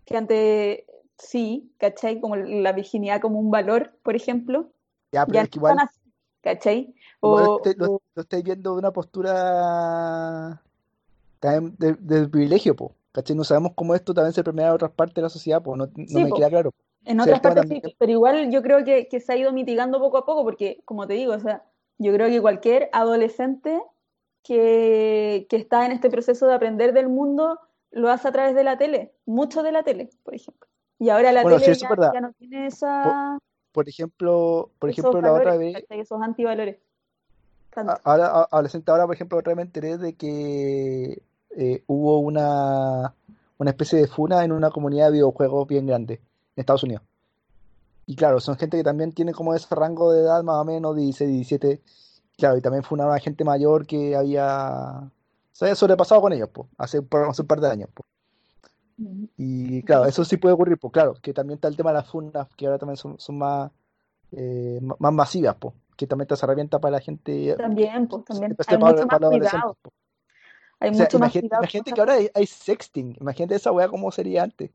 [0.04, 0.84] que antes
[1.18, 2.20] sí, ¿cachai?
[2.20, 4.72] Como la virginidad como un valor, por ejemplo,
[5.12, 6.00] ya, pero ya es que igual, así,
[6.42, 6.94] ¿cachai?
[7.22, 10.60] igual este- lo, o- lo estáis viendo de una postura
[11.40, 13.36] también de- del privilegio, po, ¿cachai?
[13.36, 15.86] No sabemos cómo esto también se permea en otras partes de la sociedad, pues no,
[15.86, 16.72] no sí, me po, queda claro.
[17.04, 20.18] En otras partes sí, pero igual yo creo que, que se ha ido mitigando poco
[20.18, 21.64] a poco, porque, como te digo, o sea,
[21.98, 23.82] yo creo que cualquier adolescente
[24.42, 27.58] que, que está en este proceso de aprender del mundo
[27.90, 30.68] lo hace a través de la tele, mucho de la tele, por ejemplo.
[30.98, 33.38] Y ahora la Bueno, tele ya, no tiene esa,
[33.72, 35.84] por ejemplo, por esos ejemplo, la otra vez.
[35.88, 36.78] Esos antivalores,
[37.70, 37.94] tanto.
[38.04, 41.22] ahora, adolescente, ahora, por ejemplo, otra vez me enteré de que
[41.56, 43.14] eh, hubo una,
[43.58, 46.20] una especie de funa en una comunidad de videojuegos bien grande
[46.56, 47.02] Estados Unidos.
[48.06, 50.96] Y claro, son gente que también tiene como ese rango de edad más o menos,
[50.96, 51.80] 16, 17.
[52.36, 55.10] Claro, y también funaron a gente mayor que había,
[55.52, 58.06] se había sobrepasado con ellos, pues, hace, hace un par de años, pues.
[59.36, 62.08] Y claro, eso sí puede ocurrir, pues claro, que también está el tema de las
[62.08, 63.70] funas, que ahora también son, son más,
[64.32, 69.00] eh, más masivas, pues, que también te herramienta para la gente, También, pues también especialmente
[69.00, 69.76] hay para, mucho para más cuidado,
[70.80, 74.10] hay O sea, mucho más imagínate, cuidado que ahora hay sexting, imagínate esa weá como
[74.10, 74.70] sería antes.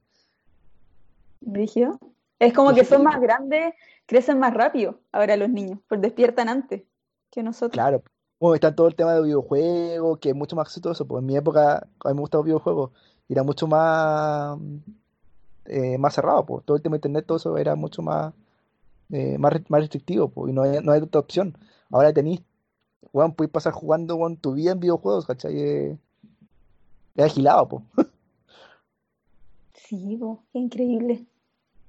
[1.41, 1.99] Brígido.
[2.39, 3.73] Es como que son más grandes,
[4.05, 6.83] crecen más rápido ahora los niños, pues despiertan antes
[7.31, 7.71] que nosotros.
[7.71, 8.03] claro.
[8.39, 11.07] Bueno, está todo el tema de videojuegos, que es mucho más exitoso.
[11.07, 12.91] Pues en mi época, a mí me gustaban los videojuegos,
[13.27, 14.59] y era mucho más,
[15.65, 16.63] eh, más cerrado, pues.
[16.65, 18.33] Todo el tema de internet, todo eso era mucho más,
[19.11, 21.57] eh, más, re- más restrictivo, pues, y no hay, no hay otra opción.
[21.91, 22.41] Ahora tenéis,
[23.13, 25.59] weón, podéis pasar jugando con tu vida en videojuegos, ¿cachai?
[25.59, 25.97] Eh,
[27.15, 27.83] Es agilado, pues.
[29.87, 31.25] Sí, po, qué increíble.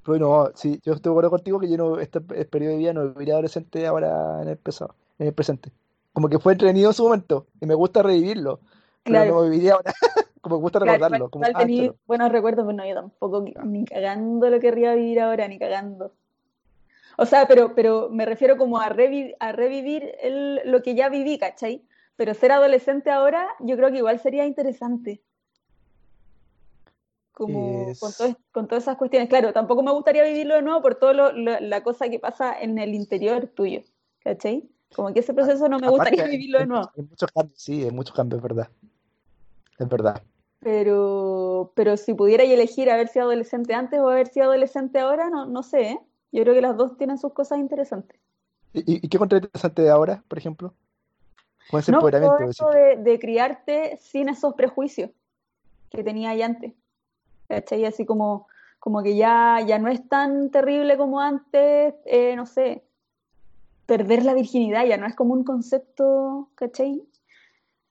[0.05, 2.93] Bueno, sí, yo estoy de acuerdo contigo que yo no, este pe- periodo de vida
[2.95, 5.71] no viviría adolescente ahora en el pasado, en el presente.
[6.13, 8.61] Como que fue entretenido en su momento y me gusta revivirlo,
[9.07, 9.93] pero no Claro, viviría ahora,
[10.41, 13.45] como me gusta claro, recordarlo, como, igual ah, claro, buenos recuerdos, pero no, yo tampoco,
[13.63, 16.15] ni cagando lo querría vivir ahora, ni cagando.
[17.19, 21.09] O sea, pero, pero me refiero como a, revi- a revivir el- lo que ya
[21.11, 21.85] viví, ¿cachai?
[22.17, 25.23] Pero ser adolescente ahora, yo creo que igual sería interesante.
[27.39, 29.29] Como con, todo Es, es- con todas esas cuestiones.
[29.29, 32.95] Claro, tampoco me gustaría vivirlo de nuevo por toda la cosa que pasa en el
[32.95, 33.83] interior tuyo,
[34.21, 34.69] ¿cachai?
[34.95, 36.91] Como que ese a- proceso no me aparte gustaría vivirlo de nuevo.
[36.97, 38.69] hay muchos cambios, sí, hay muchos cambios, es verdad,
[39.79, 40.23] es verdad.
[40.61, 45.47] Pero, pero si pudiera elegir haber sido adolescente antes o haber sido adolescente ahora, no,
[45.47, 46.01] no sé, ¿eh?
[46.33, 48.19] Yo creo que las dos tienen sus cosas interesantes.
[48.73, 50.75] ¿Y, y- qué encontré interesante de ahora, por ejemplo?
[51.71, 55.11] Con ese No, todo eso de, de criarte sin esos prejuicios
[55.91, 56.73] que tenía ahí antes.
[57.49, 57.85] ¿Cachai?
[57.85, 58.47] Así como,
[58.79, 62.85] como que ya, ya no es tan terrible como antes, eh, no sé,
[63.87, 67.03] perder la virginidad, ya no es como un concepto, ¿cachai?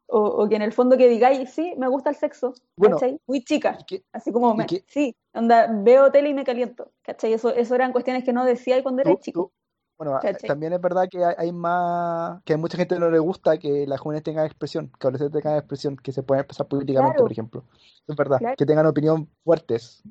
[0.05, 3.19] O, o que en el fondo que digáis, sí, me gusta el sexo, Bueno, ¿cachai?
[3.25, 7.33] Muy chica, que, así como, me, que sí, onda, veo tele y me caliento, ¿cachai?
[7.33, 9.51] Eso, eso eran cuestiones que no decía cuando era tú, chico, tú,
[9.97, 10.47] bueno, ¿cachai?
[10.47, 13.87] también es verdad que hay, hay más, que a mucha gente no le gusta que
[13.87, 17.63] las jóvenes tengan expresión, que adolescentes tengan expresión, que se puedan expresar políticamente, por ejemplo.
[18.07, 18.55] Es verdad, claro.
[18.55, 20.03] que tengan opinión fuertes,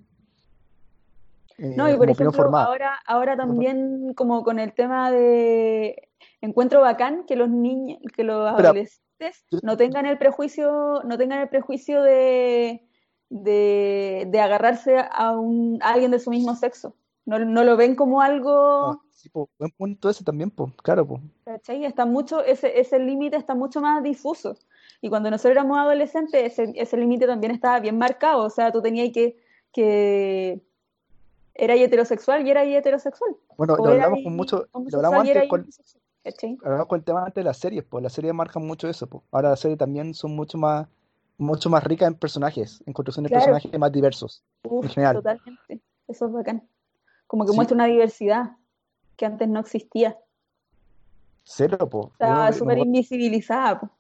[1.59, 6.09] No, eh, y por como opinión ejemplo, ahora, ahora también como con el tema de
[6.41, 11.49] encuentro bacán que los niños, que los adolescentes no tengan el prejuicio, no tengan el
[11.49, 12.87] prejuicio de,
[13.30, 16.95] de, agarrarse a, un, alguien de su mismo sexo.
[17.24, 18.91] No, lo ven como algo...
[18.91, 19.01] Ah,
[19.33, 21.07] sí, buen punto ese también, pues, claro.
[21.07, 21.22] pues
[21.68, 24.57] Está mucho, ese, ese límite está mucho más difuso.
[25.01, 28.45] Y cuando nosotros éramos adolescentes, ese, ese límite también estaba bien marcado.
[28.45, 29.37] O sea, tú tenías que,
[29.72, 30.61] que
[31.55, 33.37] era heterosexual y era heterosexual.
[33.57, 35.66] Bueno, lo hablamos con mucho, lo hablamos antes con,
[36.64, 39.22] hablamos con el tema antes de las series, pues las series marcan mucho eso, pues.
[39.31, 40.87] Ahora las series también son mucho más
[41.39, 45.16] mucho más ricas en personajes, en construcción de personajes más diversos, en general.
[45.16, 46.66] Totalmente, eso es bacán.
[47.27, 48.53] Como que muestra una diversidad
[49.16, 50.16] que antes no existía.
[51.44, 52.10] Cero, po.
[52.12, 53.90] Estaba súper invisibilizada, po.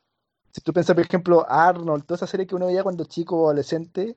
[0.52, 3.44] Si tú piensas, por ejemplo, Arnold, toda esa serie que uno veía cuando chico o
[3.44, 4.16] adolescente,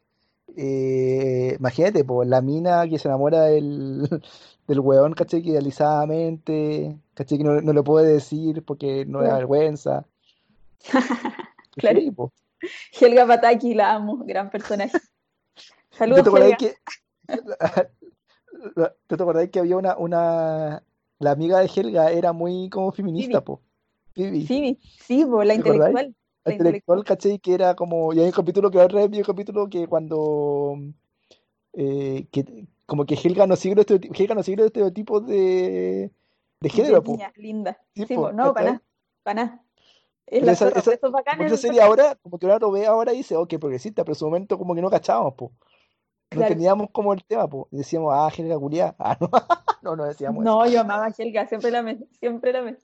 [0.55, 4.07] eh, imagínate, po, la mina que se enamora del,
[4.67, 5.41] del weón, ¿cachai?
[5.41, 7.37] Que idealizadamente, ¿cachai?
[7.37, 10.05] Que no, no lo puede decir porque no le da vergüenza.
[11.71, 12.31] claro.
[12.99, 14.97] Helga Pataki, la amo, gran personaje.
[15.91, 16.57] Saludos, ¿Te Helga.
[16.57, 16.75] Que,
[19.07, 20.83] ¿Te acordáis que había una, una...
[21.19, 23.61] La amiga de Helga era muy como feminista, po?
[24.15, 26.15] Sí, sí, po, la intelectual.
[26.45, 27.39] La intelectual, ¿cachai?
[27.39, 28.13] Que era como...
[28.13, 30.77] Y hay un capítulo que ahora es un capítulo que cuando...
[31.73, 36.11] Eh, que, como que Helga no sigue los estereotipos, Helga no sigue los estereotipos de,
[36.59, 37.17] de género, po.
[37.35, 37.79] linda.
[37.95, 38.83] Sí, po, no, para nada,
[39.23, 39.63] para nada.
[40.25, 44.03] esa, esa, esa serie ahora, como que ahora lo ve ahora y dice, ok, progresista,
[44.03, 45.51] pero en su momento como que no cachábamos, po.
[46.31, 47.65] No teníamos como el tema, pues.
[47.71, 48.95] Decíamos, ah, Helga culiá.
[48.99, 49.29] Ah, no,
[49.81, 52.77] no, no decíamos No, yo amaba a Helga, siempre la me, siempre la me.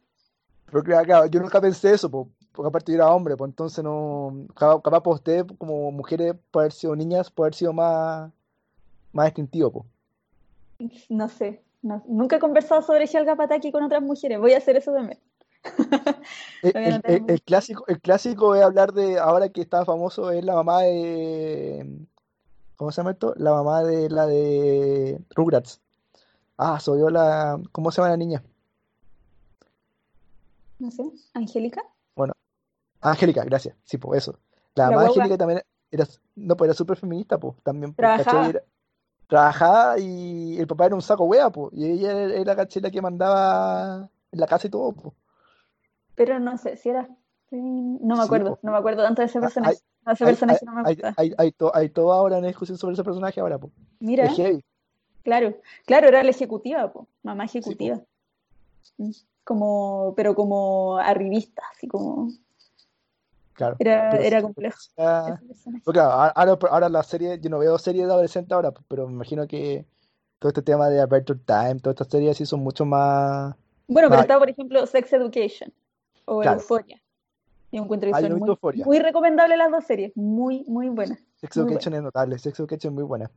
[0.71, 4.47] Pero claro, yo nunca pensé eso, pues, porque aparte yo era hombre, pues entonces no.
[4.55, 8.31] Capaz, capaz por ustedes, como mujeres, por haber sido niñas, por haber sido más,
[9.13, 9.71] más distintivo,
[10.79, 11.05] pues.
[11.09, 14.91] No sé, nunca he conversado sobre Helga Pataki con otras mujeres, voy a hacer eso
[14.91, 15.19] también.
[16.61, 20.81] el, el, clásico, el clásico es hablar de, ahora que está famoso, es la mamá
[20.81, 22.05] de
[22.75, 23.33] ¿Cómo se llama esto?
[23.37, 25.81] La mamá de la de Rugrats.
[26.57, 27.59] Ah, soy yo la.
[27.71, 28.43] ¿Cómo se llama la niña?
[30.79, 31.03] No sé,
[31.33, 31.81] ¿Angélica?
[32.15, 32.33] Bueno,
[33.01, 33.75] Angélica, gracias.
[33.83, 34.37] Sí, pues eso.
[34.75, 35.61] La, mamá de Angélica también
[35.91, 36.05] era.
[36.35, 37.93] No, pues era súper feminista, pues también.
[37.93, 38.51] Trabajaba.
[39.27, 41.73] trabajaba y el papá era un saco wea, pues.
[41.73, 45.13] Y ella era la la que mandaba en la casa y todo, pues.
[46.15, 47.09] Pero no sé si era.
[47.55, 49.77] No me acuerdo, no me acuerdo tanto de ese ah, personaje.
[50.07, 51.13] Ese personaje hay, no me gusta.
[51.17, 53.71] Hay, hay, hay, todo ahora una discusión sobre ese personaje ahora, po.
[53.99, 54.29] Mira.
[55.23, 57.07] Claro, claro, era la ejecutiva, po.
[57.23, 57.99] mamá ejecutiva.
[58.97, 59.09] Mm,
[59.43, 62.29] como, pero como arribista, así como.
[63.53, 63.77] Claro.
[63.79, 64.77] Era, era complejo.
[65.83, 69.47] Porque ahora, ahora la serie, yo no veo series de adolescente ahora, pero me imagino
[69.47, 69.85] que
[70.39, 73.55] todo este tema de Adventure Time, todas estas series así son mucho más.
[73.87, 75.73] Bueno, pero está, por ejemplo, Sex Education
[76.25, 77.01] o Euphoria.
[77.75, 81.19] Y encuentro que son muy, muy recomendables las dos series, muy, muy buenas.
[81.35, 83.29] Sex Education es notable, Sex Education es muy buena.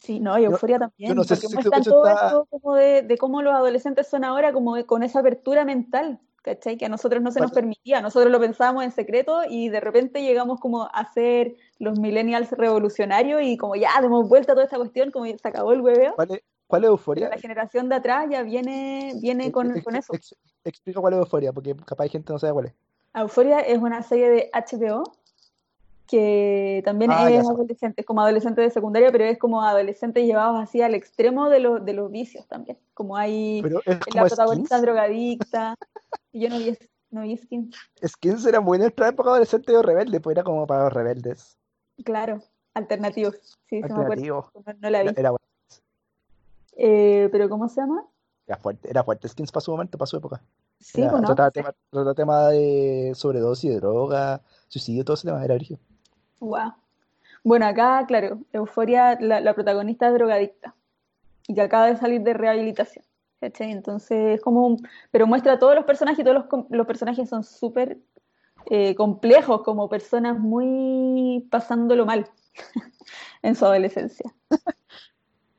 [0.00, 1.08] Sí, no, y Euforia también.
[1.08, 4.52] Yo no sé si muestran todo esto como de, de, cómo los adolescentes son ahora,
[4.52, 6.76] como con esa apertura mental, ¿cachai?
[6.76, 10.20] Que a nosotros no se nos permitía, nosotros lo pensábamos en secreto y de repente
[10.20, 14.76] llegamos como a ser los millennials revolucionarios y como ya demos vuelta a toda esta
[14.76, 16.14] cuestión, como se acabó el hueveo.
[16.16, 17.30] ¿Cuál es, cuál es Euforia?
[17.30, 20.12] La generación de atrás ya viene, viene con, con eso.
[20.64, 22.74] explica cuál es Euforia, porque capaz hay gente no sabe cuál es.
[23.16, 25.04] Euphoria es una serie de HBO
[26.06, 30.60] que también ah, es adolescente, es como adolescente de secundaria, pero es como adolescentes llevados
[30.60, 32.78] así al extremo de, los de los vicios también.
[32.94, 33.62] Como hay
[34.14, 35.74] la protagonista drogadicta,
[36.32, 36.78] y yo no vi,
[37.10, 37.76] no vi Skins.
[38.06, 41.56] Skins era muy nuestra época adolescente o rebelde, pues era como para los rebeldes.
[42.04, 42.40] Claro,
[42.74, 43.34] alternativos.
[43.68, 44.50] Sí, Alternativo.
[44.54, 45.08] No, no, la vi.
[45.16, 45.44] Era, bueno.
[46.76, 48.04] eh, pero ¿cómo se llama?
[48.46, 50.40] Era fuerte, era fuerte Skins para su momento, para su época.
[50.78, 51.34] Sí, era, ¿no?
[51.34, 55.78] Trataba tema, de sobredosis de droga, suicidio, todo ese tema, era origen.
[56.40, 56.74] Wow.
[57.42, 60.74] Bueno, acá, claro, Euforia, la, protagonista es drogadicta
[61.46, 63.04] y que acaba de salir de rehabilitación.
[63.40, 63.70] ¿cachai?
[63.70, 67.44] Entonces, es como un, Pero muestra todos los personajes y todos los, los personajes son
[67.44, 67.98] súper
[68.68, 72.28] eh, complejos, como personas muy pasándolo mal
[73.42, 74.34] en su adolescencia.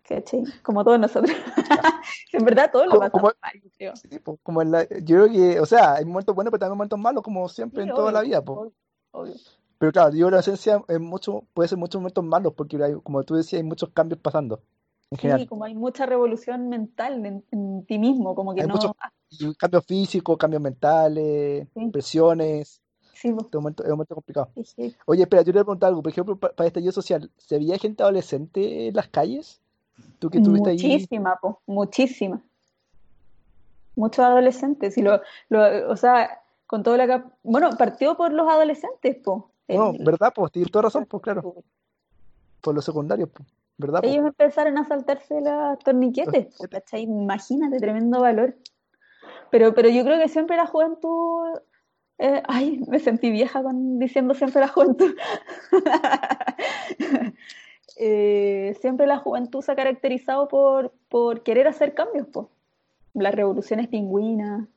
[0.08, 0.44] ¿Cachai?
[0.64, 1.36] Como todos nosotros.
[2.34, 3.94] en verdad, todos lo pasamos mal, creo.
[4.44, 7.24] como en la, yo creo que, o sea, hay momentos buenos, pero también momentos malos,
[7.24, 8.40] como siempre en toda la vida.
[8.46, 9.34] Obvio,
[9.78, 13.24] Pero claro, yo la esencia es mucho, puede ser muchos momentos malos, porque hay, como
[13.24, 14.62] tú decías, hay muchos cambios pasando.
[15.10, 15.42] En general.
[15.42, 18.74] Sí, como hay mucha revolución mental en, ti mismo, como que no.
[18.74, 18.92] Muchos,
[19.58, 22.82] cambios físicos, cambios mentales, presiones.
[23.14, 24.52] Sí, este momento, es un momento complicado.
[25.06, 26.04] Oye, espera, yo te voy a preguntar algo.
[26.04, 29.60] Por ejemplo, para, para este estallido social, ¿se veía gente adolescente en las calles?
[30.20, 32.42] ¿Tú que estuviste muchísima, Po, muchísima.
[33.96, 34.98] Muchos adolescentes.
[34.98, 37.26] Y lo, lo, o sea, con todo la...
[37.44, 39.52] Bueno, partió por los adolescentes, po.
[39.68, 40.32] No, ¿verdad?
[40.34, 41.56] Pues tienes toda razón, pues claro.
[42.62, 43.44] por los secundarios, po,
[43.78, 44.02] ¿verdad?
[44.02, 44.08] po?
[44.08, 47.04] Ellos empezaron a saltarse los torniquetes, po, ¿cachai?
[47.04, 48.56] Imagínate, tremendo valor.
[49.52, 51.60] Pero, pero yo creo que siempre la juventud.
[52.18, 55.16] eh, ay, me sentí vieja con diciendo siempre la juventud.
[58.00, 62.50] Eh, siempre la juventud se ha caracterizado por, por querer hacer cambios, po.
[63.14, 64.68] Las revoluciones pingüinas,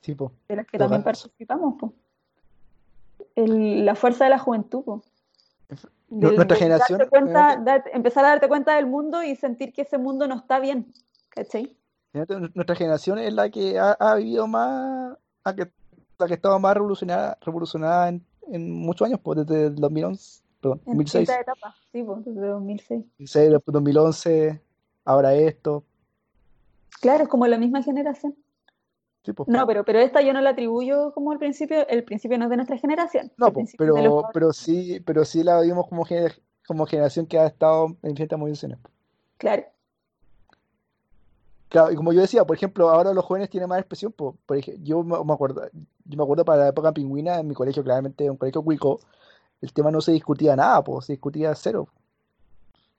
[0.00, 0.32] Sí, po.
[0.48, 0.88] de las que Total.
[0.88, 1.92] también participamos, po.
[3.36, 5.00] El- la fuerza de la juventud,
[6.08, 9.98] Del- nuestra generación, cuenta- dar- empezar a darte cuenta del mundo y sentir que ese
[9.98, 10.86] mundo no está bien,
[12.54, 15.70] Nuestra generación es la que ha, ha vivido más, la que,
[16.18, 20.80] la que estaba más revolucionada, revolucionada en, en muchos años, pues desde el 2011, perdón,
[20.86, 23.04] En 2006, distintas etapas, sí, po, desde 2006.
[23.18, 24.60] 2006, después 2011,
[25.04, 25.84] ahora esto,
[27.00, 28.34] Claro, es como la misma generación.
[29.24, 29.48] sí, pues.
[29.48, 32.50] No, pero, pero esta yo no la atribuyo como el principio, el principio no es
[32.50, 36.40] de nuestra generación, No, pues, los pero, pero sí, pero sí la vimos como, gener-
[36.66, 38.78] como generación que ha estado en distintas movilizaciones.
[39.36, 39.64] Claro,
[41.68, 44.56] Claro, y como yo decía, por ejemplo, ahora los jóvenes tienen más expresión, pues, por
[44.56, 45.68] ejemplo, yo me me acuerdo,
[46.06, 49.00] yo me acuerdo para la época pingüina, en mi colegio, claramente, un colegio cuico,
[49.60, 51.88] el tema no se discutía nada, pues, se discutía cero.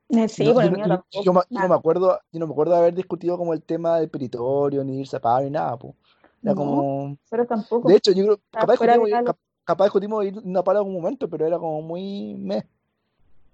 [0.10, 2.48] Eh, sí, Yo, por yo yo- tampoco, yo me- yo no me acuerdo, yo no
[2.48, 5.52] me acuerdo de haber discutido como el tema del peritorio, ni irse a paro, ni
[5.52, 5.94] nada, pues.
[6.42, 7.88] Era No, como, pero tampoco.
[7.88, 11.30] de hecho, yo creo, capaz de discutimos, capaz discutimos ir a paro en algún momento,
[11.30, 12.66] pero era como muy meh.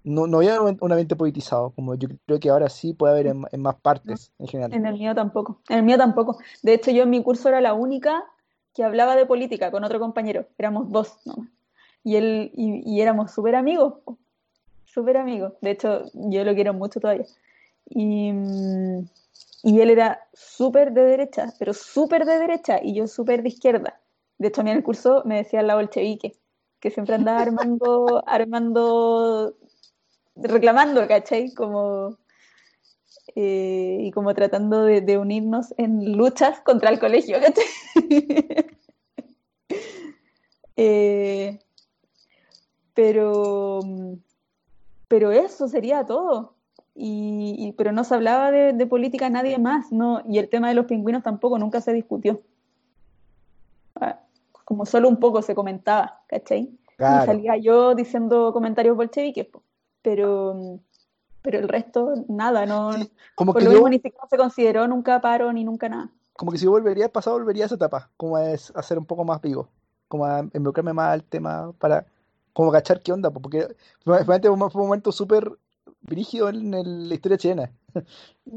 [0.04, 3.44] No, no había un ambiente politizado, como yo creo que ahora sí puede haber en,
[3.50, 4.72] en más No, partes, en general.
[4.72, 5.60] en el mío tampoco.
[5.68, 6.38] En el mío tampoco.
[6.62, 8.24] De hecho, yo en mi curso era la única
[8.72, 10.46] que hablaba de política con otro compañero.
[10.58, 11.48] Éramos dos nomás.
[12.06, 13.94] Y él, y, y éramos súper amigos,
[14.84, 15.54] súper amigos.
[15.60, 17.26] De hecho, yo lo quiero mucho todavía.
[17.90, 18.30] Y,
[19.64, 24.00] y él era súper de derecha, pero súper de derecha, y yo súper de izquierda.
[24.38, 26.36] De hecho, a mí en el curso me decían la bolchevique,
[26.78, 29.56] que siempre andaba armando, armando,
[30.36, 31.52] reclamando, ¿cachai?
[31.54, 32.18] Como,
[33.34, 37.64] eh, y como tratando de, de unirnos en luchas contra el colegio, ¿cachai?
[40.78, 41.58] Eh,
[42.96, 43.82] pero,
[45.06, 46.54] pero eso sería todo.
[46.98, 50.22] Y, y- pero no se hablaba de, de política nadie más, ¿no?
[50.26, 52.40] Y el tema de los pingüinos tampoco nunca se discutió.
[54.00, 54.18] Ah,
[54.64, 56.70] Como solo un poco se comentaba, ¿cachai?
[56.98, 59.46] Y salía yo diciendo comentarios bolcheviques,
[60.00, 60.80] pero,
[61.42, 64.38] pero el resto, nada, no, Sí, como por que lo yo, mismo ni siquiera se
[64.38, 66.10] consideró nunca paro ni nunca nada.
[66.32, 68.82] como que si yo volvería al pasado, volvería a esa etapa, como a, es- a
[68.82, 69.68] ser un poco más vivo,
[70.08, 72.06] como a involucrarme más al tema para,
[72.56, 75.46] como cachar qué onda, po, porque fue, fue un momento súper
[76.00, 77.70] brígido en, el- la historia chilena,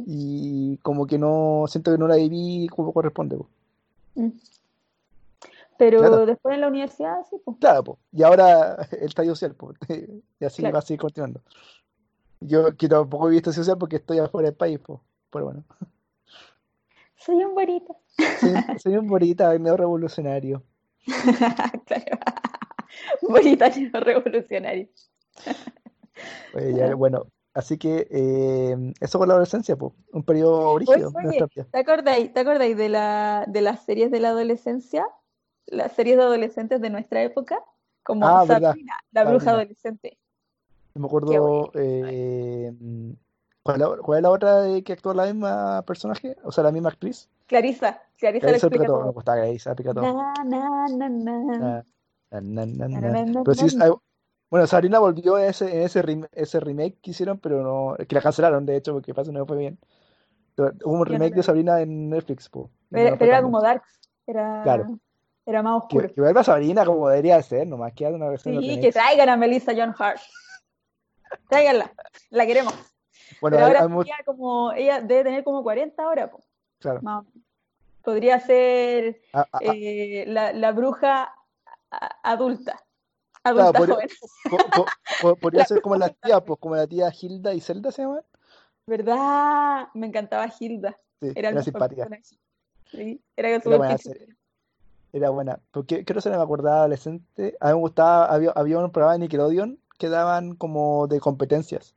[0.06, 3.50] y como que no, siento que no la viví como corresponde, po.
[4.16, 4.30] Mm.
[5.78, 8.00] Pero Claro, después en la universidad, sí, pues, claro, po.
[8.14, 9.74] Y ahora el estallido social, po,
[10.40, 10.76] y así claro.
[10.76, 11.42] va a seguir continuando.
[12.40, 15.66] Yo que tampoco he visto social porque estoy afuera del país, po, pero bueno,
[17.18, 17.98] Soy un bonito.
[18.40, 20.64] soy, soy un bonita, medio revolucionario.
[21.86, 22.18] Claro.
[23.22, 24.88] Bonitario revolucionario.
[26.54, 31.46] Oye, ya, bueno, así que eh, eso con la adolescencia, pues, un periodo brígido oye.
[31.72, 35.08] ¿te acordáis, te acordáis de la, de las series de la adolescencia?
[35.68, 37.64] Las series de adolescentes de nuestra época,
[38.04, 39.62] como Ah, verdad, Sabrina, la bruja Sabrina.
[39.62, 40.18] adolescente.
[40.96, 42.74] Me acuerdo, eh,
[43.62, 46.36] ¿cuál es la, cuál es la otra de que actúa la misma personaje?
[46.44, 47.30] O sea, la misma actriz.
[47.46, 49.14] Clarisa, Clarisa lo Clarisa explica Picató, me todo.
[49.14, 50.02] gustaba Clarisa Picató.
[50.02, 51.40] Na, na, na, na.
[51.42, 51.86] Na, na,
[52.30, 53.96] Pero sí, ah,
[54.50, 58.16] bueno, Sabrina volvió a ese, en ese, rem- ese remake que hicieron, pero no, que
[58.16, 59.80] la cancelaron, de hecho, porque que no fue bien.
[60.56, 61.44] Pero hubo un remake de.
[61.44, 64.86] Sabrina en Netflix, po, y no Pero, pero era como Darks, Claro.
[64.86, 64.88] era,
[65.46, 66.14] era más Que, oscuro.
[66.14, 69.30] que vuelva Sabrina como debería ser, nomás que haga una versión de Sí, que traigan
[69.30, 70.20] a Melissa John Hart.
[71.48, 71.92] Tráiganla,
[72.32, 72.74] la queremos.
[73.42, 76.40] Bueno, Pero hay, ahora hay mu- sería como, ella debe tener como 40 ahora, po,
[76.80, 77.02] claro.
[77.04, 77.26] más.
[78.04, 81.36] Podría ser A- a- a- eh, la, la bruja
[82.24, 82.80] adulta,
[83.44, 84.10] claro, adulta podría, joven.
[84.50, 84.86] po- po-
[85.22, 88.04] po- podría La ser como las tías, pues como la tía Hilda y Zelda se
[88.04, 88.24] llaman.
[88.86, 89.88] ¿Verdad?
[89.94, 90.98] Me encantaba Hilda.
[91.22, 92.08] Sí, Era era simpática.
[92.92, 94.36] Sí, era buena serie,
[95.14, 95.60] era buena.
[95.72, 97.56] Porque creo que se me acordaba adolescente.
[97.60, 101.96] A mí me gustaba, había, había un programa de Nickelodeon que daban como de competencias.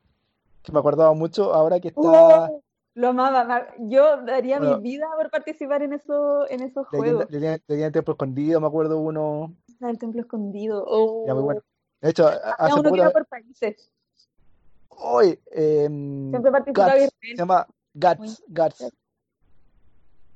[0.62, 2.62] Que me acordaba mucho ahora que está ¡Oh!
[2.94, 3.44] Lo amaba.
[3.44, 7.26] ma- Yo daría mi bueno, vida por participar en, eso, en esos juegos.
[7.30, 9.54] Leyenda del Templo Escondido, me acuerdo uno.
[9.80, 11.24] La del templo escondido.
[11.24, 11.60] Era muy bueno.
[11.64, 11.68] Oh.
[12.00, 13.90] De hecho, hace uno que poco por países.
[14.90, 18.92] Hoy, em, Siempre participaba Guts, se llama Muy Guts, Guts.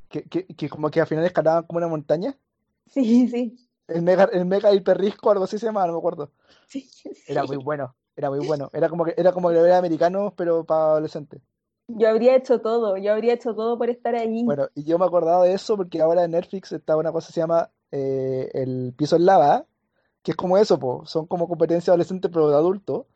[0.08, 2.36] Que, que, que como que al final escalaban como una montaña.
[2.86, 3.68] Sí, sí.
[3.88, 6.30] El mega, el mega hiperrisco, algo así se llama, no me acuerdo.
[6.66, 6.88] Sí,
[7.26, 7.62] Era muy sí.
[7.62, 7.94] bueno.
[8.16, 8.70] Era muy bueno.
[8.72, 11.40] Era como que era como que era americano, pero para adolescentes.
[11.88, 14.44] Yo habría hecho todo, yo habría hecho todo por estar ahí.
[14.44, 17.34] Bueno, y yo me acordaba de eso porque ahora en Netflix está una cosa que
[17.34, 19.64] se llama eh, El piso en lava,
[20.22, 21.06] que es como eso, po.
[21.06, 23.06] Son como competencias adolescentes, pero de adultos.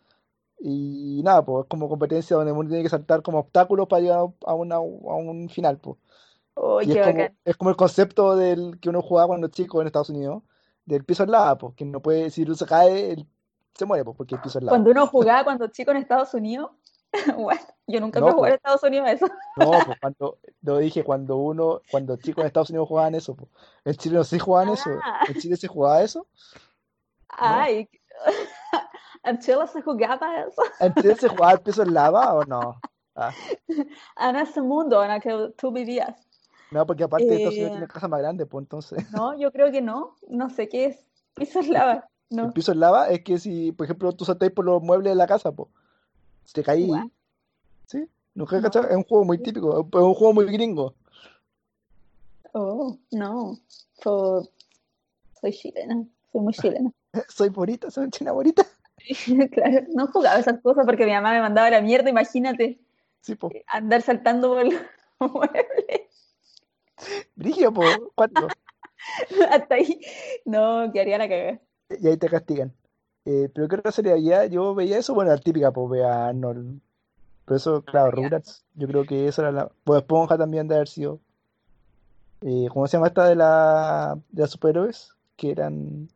[0.60, 4.28] Y nada, pues es como competencia donde uno tiene que saltar como obstáculos para llegar
[4.46, 5.96] a, una, a un final, pues.
[6.54, 10.10] Oh, es como, es como el concepto del que uno jugaba cuando chico en Estados
[10.10, 10.42] Unidos,
[10.84, 13.26] del piso en lava, pues, que no puede, si uno se cae, él
[13.74, 14.76] se muere, pues, porque el piso es lava.
[14.76, 16.70] Cuando uno jugaba cuando chico en Estados Unidos,
[17.36, 17.58] what?
[17.86, 19.26] Yo nunca fui a No, jugar pues, en Estados Unidos a eso.
[19.56, 23.50] no, pues cuando, lo dije, cuando uno, cuando chicos en Estados Unidos jugaban eso, pues.
[23.84, 25.04] En Chile no si jugaban eso.
[25.04, 26.26] Ah, ¿En Chile se jugaba eso?
[27.42, 27.66] No.
[27.66, 27.88] ay,
[29.24, 30.62] en Chile se jugaba eso.
[30.78, 32.80] ¿En Chile se jugaba el piso en lava o no?
[33.14, 33.38] Ah,
[34.18, 36.16] En ese mundo en el que tú vivías.
[36.70, 39.04] no, porque aparte Estados Unidos Eh, tiene casas más grandes, pues entonces.
[39.12, 40.16] no, yo creo que no.
[40.28, 41.06] No sé qué es.
[41.34, 42.08] Piso en lava.
[42.40, 42.52] El No.
[42.52, 45.26] piso en lava es que si, por ejemplo, tú saltáis por los muebles de la
[45.26, 45.68] casa, pues,
[46.52, 46.66] te What?
[46.66, 46.90] caí,
[47.86, 48.06] ¿sí?
[48.34, 48.62] ¿Nunca No.
[48.62, 48.88] cachado?
[48.88, 50.94] Es un juego muy típico, es un juego muy gringo.
[52.52, 53.58] Oh, no.
[54.02, 54.48] So-
[55.40, 56.04] soy chilena.
[56.32, 56.92] Soy muy chilena.
[57.28, 58.64] Soy bonita, soy china bonita.
[59.52, 62.10] Claro, no jugaba esas cosas porque mi mamá me mandaba la mierda.
[62.10, 62.78] Imagínate
[63.22, 63.54] Sí, pues.
[63.66, 64.80] andar saltando por los
[65.32, 66.36] muebles.
[67.34, 68.48] Brigio, pues, cuatro.
[69.50, 70.00] Hasta ahí.
[70.44, 71.60] No, quedaría la cagada.
[71.98, 72.72] Y ahí te castigan.
[73.30, 74.46] Eh, pero ¿qué otra serie había?
[74.46, 76.80] Yo veía eso, bueno, la típica, pues, vea Arnold.
[77.44, 79.70] Pero eso, claro, Rugrats, yo creo que esa era la...
[79.84, 81.20] Bob Esponja también de haber sido.
[82.40, 85.12] Eh, ¿cómo se llama esta de la de las superhéroes?
[85.36, 86.08] Que eran...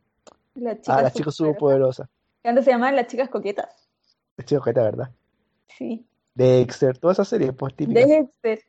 [0.54, 2.08] Las Ah, chicas las chicas superpoderosas.
[2.42, 3.88] Que antes se llamaban las chicas coquetas.
[4.36, 5.10] Estoy ojeta, ¿verdad?
[5.68, 6.04] Sí.
[6.34, 8.08] Dexter, todas esas series, pues, típicas.
[8.08, 8.60] Dexter.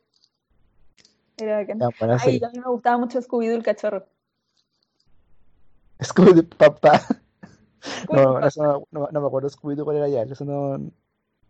[1.37, 1.79] Era bacán.
[2.19, 4.05] Ay, a mí me gustaba mucho Scooby-Doo el cachorro.
[6.03, 7.01] Scooby papá.
[8.11, 10.21] No, eso no, no, me acuerdo Scooby-Doo cuál era ya.
[10.23, 10.89] Eso no, no-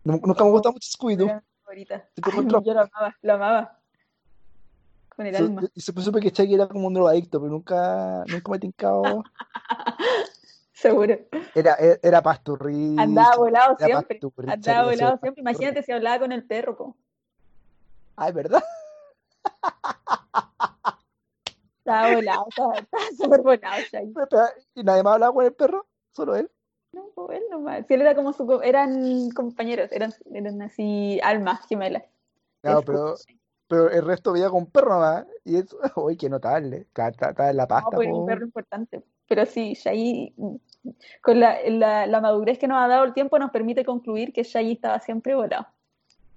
[0.03, 1.41] nunca me gustó mucho Scooby-Doo.
[2.63, 3.79] yo lo amaba, lo amaba.
[5.15, 5.61] Con el alma.
[5.73, 9.23] Y supe que Chucky era como un drogadicto, pero nunca, nunca me he tincado.
[10.73, 11.17] Seguro.
[11.55, 14.19] Era, era, era pasturrizo, Andaba volado siempre.
[14.47, 15.31] Andaba volado siempre.
[15.31, 16.97] pasturri- Imagínate si hablaba con el perro, po.
[18.17, 18.63] Ay, ¿verdad?
[21.79, 24.13] Estaba volado, estaba, estaba súper volado, Shaggy.
[24.75, 25.85] ¿Y nadie más hablaba con el perro?
[26.15, 26.49] ¿Solo él?
[26.93, 27.85] No, él nomás.
[27.87, 32.03] Si él era como su, eran compañeros, eran, eran así almas gemelas.
[32.61, 33.15] Claro, Es pero,
[33.67, 35.25] pero el resto veía con perro nomás.
[35.43, 36.87] Y eso, uy, qué notable.
[36.95, 39.03] Está, en la No, pasta, pues un perro importante.
[39.27, 40.33] Pero sí, Shaggy,
[41.21, 44.43] con la, la, la madurez que nos ha dado el tiempo, nos permite concluir que
[44.43, 45.67] Shaggy estaba siempre volado.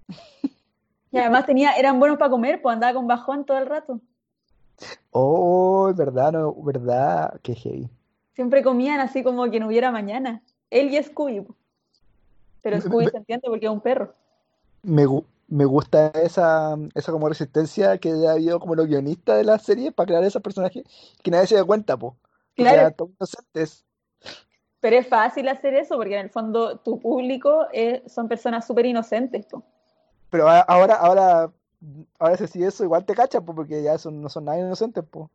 [1.11, 3.99] Y además tenía, eran buenos para comer, pues andaba con bajón todo el rato.
[5.11, 7.41] Oh, verdad, no, verdad.
[7.43, 7.89] Qué heavy.
[8.39, 10.45] Siempre comían así como que no hubiera mañana.
[10.71, 11.45] Él y Scooby.
[12.63, 14.13] Pero Scooby me- se entiende porque es un perro.
[14.85, 15.05] Me,
[15.49, 19.91] me gusta esa, esa como resistencia que ha habido como los guionistas de la serie
[19.91, 20.85] para crear esos personajes
[21.21, 22.17] que nadie se da cuenta, po.
[22.55, 22.95] Claro.
[23.19, 23.85] inocentes.
[24.79, 28.87] Pero es fácil hacer eso porque en el fondo tu público eh, son personas súper
[28.87, 29.47] inocentes.
[29.47, 29.65] po.
[30.31, 31.53] Pero ahora, ahora,
[32.21, 35.29] ahora si eso, igual te cachan, po, porque ya son, no son nada inocentes, po.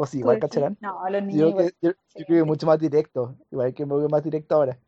[0.00, 0.76] O sí, igual cacharán.
[0.80, 1.74] No, los niños igual.
[1.82, 3.34] yo, yo creo que mucho más directo.
[3.50, 4.78] Igual que me veo más directo ahora.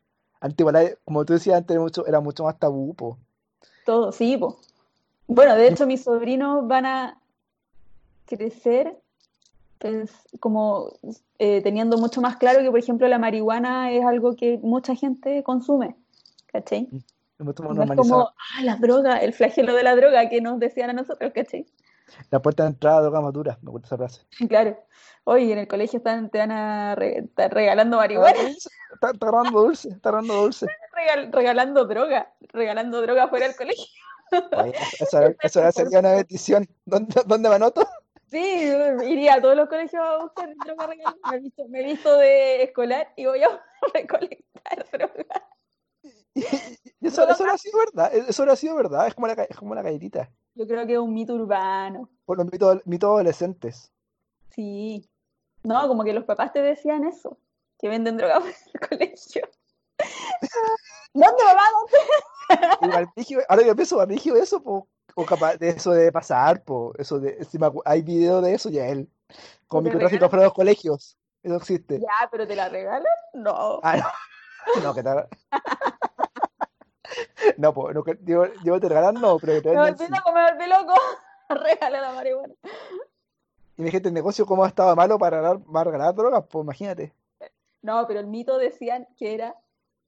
[0.41, 3.19] Antes, igual, hay- como tú decías, antes era mucho, era mucho más tabú, po.
[3.85, 4.61] Todo, sí, po.
[5.27, 7.21] Bueno, de hecho, mis sobrinos van a
[8.27, 8.97] crecer
[9.79, 10.93] pues, como
[11.39, 15.43] eh, teniendo mucho más claro que, por ejemplo, la marihuana es algo que mucha gente
[15.43, 15.97] consume,
[16.47, 16.89] ¿cachai?
[16.93, 17.05] Es
[17.41, 20.93] No es como, ah, la droga, el flagelo de la droga que nos decían a
[20.93, 21.67] nosotros, ¿cachai?
[22.31, 24.23] La puerta de entrada droga madura, me gusta esa frase.
[24.49, 24.79] Claro.
[25.25, 30.09] Oye, en el colegio están, te van a re- regalando marihuana, Está, agarrando dulce, está
[30.09, 30.67] agarrando dulce.
[30.95, 33.85] regal- regalando droga, regalando droga fuera del colegio.
[34.57, 36.67] Oye, eso, eso sería una bendición.
[36.85, 37.87] ¿Dónde, dónde me anoto?
[38.31, 38.73] Sí,
[39.09, 41.17] iría a todos los colegios a buscar droga regalada.
[41.31, 43.49] Me he visto, me visto de escolar y voy a
[43.95, 45.49] recolectar droga.
[46.35, 46.45] Y
[47.09, 48.15] eso, eso ahora ha sido verdad.
[48.15, 49.07] Eso ahora ha sido verdad.
[49.07, 50.31] Es como la, es como la galletita.
[50.55, 52.09] Yo creo que es un mito urbano.
[52.25, 53.93] Por los mitos, mitos adolescentes.
[54.51, 55.09] Sí.
[55.63, 57.39] No, como que los papás te decían eso,
[57.79, 59.49] que venden droga fuera del colegio.
[61.15, 61.63] ¿Dónde, mamá?
[61.73, 63.09] ¿Dónde?
[63.17, 67.21] Igual, ahora que pienso, brígido eso, po, o capaz de eso de pasar, po, eso
[67.21, 69.09] de, me acu- hay video de eso ya él,
[69.69, 72.01] con ¿Te microtráfico fuera de los colegios, eso existe.
[72.01, 73.05] Ya, pero te la regalan?
[73.35, 73.81] No.
[73.83, 73.97] Ah,
[74.75, 75.11] no, no, que te
[77.57, 80.13] no, pues, no, yo, yo te regalan no, pero que te venden sí.
[80.13, 80.95] loco, me volví loco.
[81.49, 82.55] Regala la marihuana.
[83.77, 87.13] Imagínate el negocio cómo estaba malo para regalar, para regalar drogas, pues imagínate.
[87.83, 89.55] No, pero el mito decían que era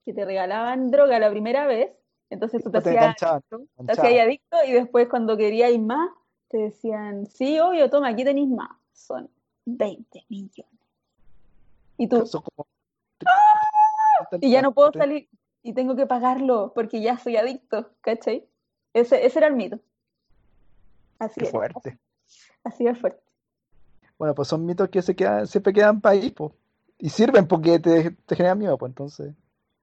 [0.05, 1.91] que te regalaban droga la primera vez,
[2.29, 4.11] entonces tú te Te hacías adicto, te enganchaban.
[4.11, 6.11] hacías adicto y después cuando queríais más,
[6.49, 8.71] te decían, sí, obvio, toma, aquí tenéis más.
[8.93, 9.31] Son
[9.65, 10.81] 20 millones.
[11.97, 12.67] Y tú, como-
[14.41, 15.29] y ya no puedo salir
[15.63, 18.47] y tengo que pagarlo porque ya soy adicto, ¿cachai?
[18.95, 19.79] Ese, ese era el mito.
[21.19, 21.99] Así Qué es, fuerte.
[22.65, 23.23] así es fuerte.
[24.19, 26.53] Bueno, pues son mitos que se quedan, siempre quedan para ahí, pues.
[26.99, 29.35] Y sirven porque te, te generan miedo, pues entonces.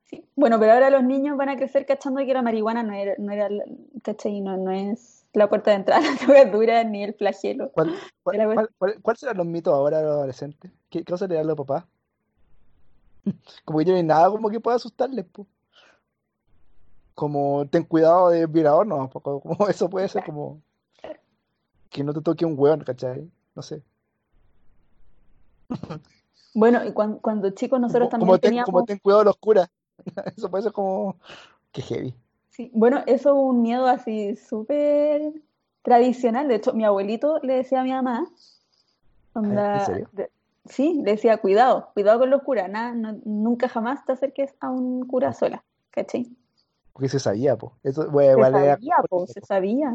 [0.06, 0.26] Sí.
[0.36, 3.32] Bueno, pero ahora los niños van a crecer cachando que la marihuana no era, no
[3.32, 3.50] era,
[4.04, 4.42] ¿cachai?
[4.42, 7.72] No, no es la puerta de entrada a la drogadura ni el flagelo.
[7.72, 10.72] ¿Cuál, cuál, cuál- cuál- cuál serán los mitos ahora de los adolescentes?
[10.90, 11.84] ¿Qué qué cosa le dan a los papás?
[13.66, 15.48] Como que hay nada como que pueda asustarles, pues.
[17.20, 19.10] Como ten cuidado de violador, no,
[19.44, 20.62] como eso puede ser como
[21.90, 23.30] que no te toque un hueón, ¿cachai?
[23.56, 23.84] No sé.
[26.54, 29.36] Bueno, y cuan- cuando, chicos nosotros también como ten, teníamos, como ten cuidado de los
[29.38, 29.70] curas.
[30.38, 31.18] Eso puede ser como
[31.74, 32.16] que heavy.
[32.52, 35.34] sí, bueno, eso es un miedo así súper
[35.82, 36.48] tradicional.
[36.48, 38.30] De hecho, mi abuelito le decía a mi mamá,
[39.34, 40.10] onda, ¿En serio?
[40.14, 40.32] de-
[40.70, 44.70] sí, le decía, cuidado, cuidado con los curas, nada, no- nunca jamás te acerques a
[44.70, 46.32] un cura sola, ¿cachai?
[46.94, 47.74] Porque se sabía, pues.
[47.84, 49.46] Eso, bueno, Se igual era sabía, po, se po.
[49.48, 49.94] sabía.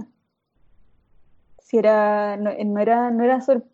[1.59, 3.65] Si era, no, no era, no era, sor-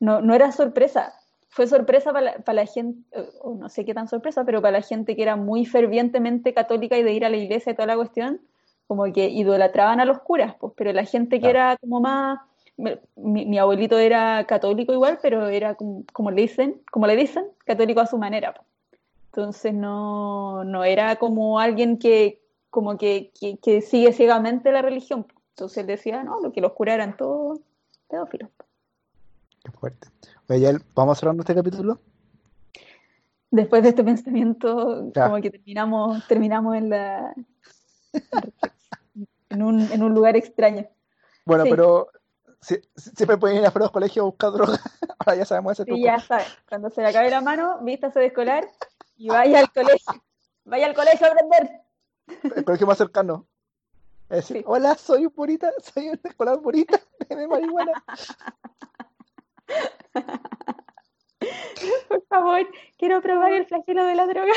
[0.00, 1.12] no, no era sorpresa.
[1.48, 4.60] Fue sorpresa para la, para la gente, eh, o no sé qué tan sorpresa, pero
[4.60, 7.74] para la gente que era muy fervientemente católica y de ir a la iglesia y
[7.74, 8.40] toda la cuestión,
[8.86, 11.58] como que idolatraban a los curas, pues, pero la gente que Claro.
[11.58, 12.40] era como más,
[12.76, 17.46] mi, mi abuelito era católico igual, pero era como, como le dicen, como le dicen,
[17.64, 18.66] católico a su manera, pues.
[19.36, 25.26] Entonces no, no era como alguien que como que, que, que sigue ciegamente la religión.
[25.50, 27.60] Entonces él decía, no, lo que los curas eran todos
[28.08, 28.48] pedófilos.
[29.62, 30.08] Qué fuerte.
[30.48, 32.00] Oye, ¿vamos cerrando este capítulo?
[33.50, 35.26] Después de este pensamiento, Ya.
[35.28, 37.34] como que terminamos, terminamos en la
[39.50, 40.86] en un, en un lugar extraño.
[41.44, 41.70] Bueno, Sí.
[41.70, 42.08] pero
[42.62, 44.78] si- si- siempre pueden ir a los colegios a buscar droga.
[45.18, 46.04] Ahora ya sabemos ese Sí, truco.
[46.06, 48.64] ya sabes, cuando se le acabe la mano, vístase de escolar
[49.16, 50.22] y vaya al colegio.
[50.64, 51.80] Vaya al colegio a aprender.
[52.56, 53.46] El colegio más cercano.
[54.28, 54.64] Es decir, Sí.
[54.66, 58.04] hola, soy un purita, soy un escolar purita de marihuana.
[62.08, 62.66] Por favor,
[62.98, 64.52] quiero probar el flagelo de la droga.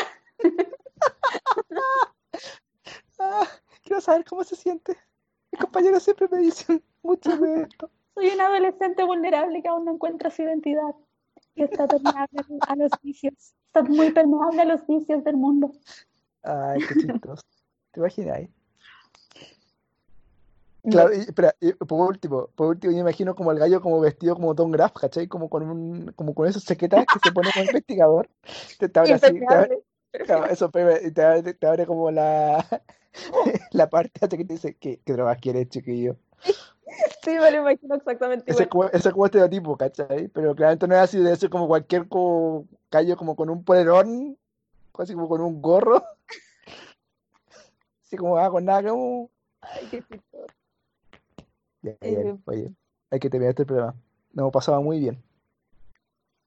[3.19, 3.47] Ah,
[3.83, 4.97] quiero saber cómo se siente.
[5.51, 7.89] Mis compañeros siempre me dicen mucho de esto.
[8.15, 10.95] Soy un adolescente vulnerable que aún no encuentra su identidad.
[11.55, 13.53] Que está permeable a los vicios.
[13.69, 15.71] Está muy permeable a los vicios del mundo.
[16.41, 17.43] Ay, qué chistoso.
[17.91, 18.49] ¿Te imaginas?
[20.89, 24.33] Claro, y, espera, y por último, por último, yo imagino como el gallo como vestido
[24.33, 25.27] como Tom Graff, ¿cachai?
[25.27, 28.27] Como con un, como con esas chaquetas que se pone como investigador.
[28.79, 29.83] Te, te abre así, te abre-
[30.51, 32.65] eso, te abre, te abre como la,
[33.71, 36.15] la parte de chaqueta y dice, ¿qué, qué drogas quieres, chiquillo?
[37.23, 38.63] Sí, me lo imagino exactamente Ese igual.
[38.63, 40.27] es como, ese es como estereotipo, ¿cachai?
[40.29, 44.37] Pero claramente no es así, debe ser como cualquier como gallo como con un polerón,
[44.97, 46.03] así como con un gorro.
[48.03, 49.29] Así como, ah, con nada, como...
[49.61, 50.47] Ay, qué chistoso.
[51.81, 52.73] Ya, ya, oye,
[53.11, 53.95] hay que terminar este programa.
[54.33, 55.23] Nos pasado muy bien.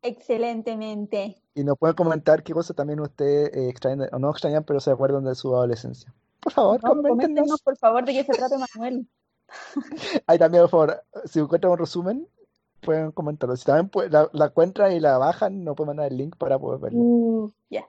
[0.02, 1.40] Excelentemente.
[1.54, 4.90] Y nos pueden comentar qué cosas también ustedes eh, extrañan, o no extrañan, pero se
[4.90, 6.12] acuerdan de su adolescencia.
[6.40, 7.10] Por favor, No, coméntenos.
[7.16, 9.06] coméntenos, por favor, de qué se trata Manuel.
[10.26, 12.28] Ahí también, por favor, si encuentran un resumen,
[12.82, 13.56] pueden comentarlo.
[13.56, 16.58] Si también pu- la, la encuentran y la bajan, nos pueden mandar el link para
[16.58, 16.98] poder verlo.
[16.98, 17.86] Uh, ya.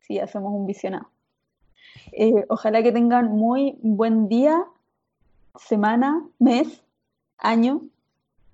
[0.00, 1.08] Sí, hacemos un visionado.
[2.12, 4.64] Eh, ojalá que tengan muy buen día,
[5.56, 6.82] semana, mes,
[7.38, 7.82] año.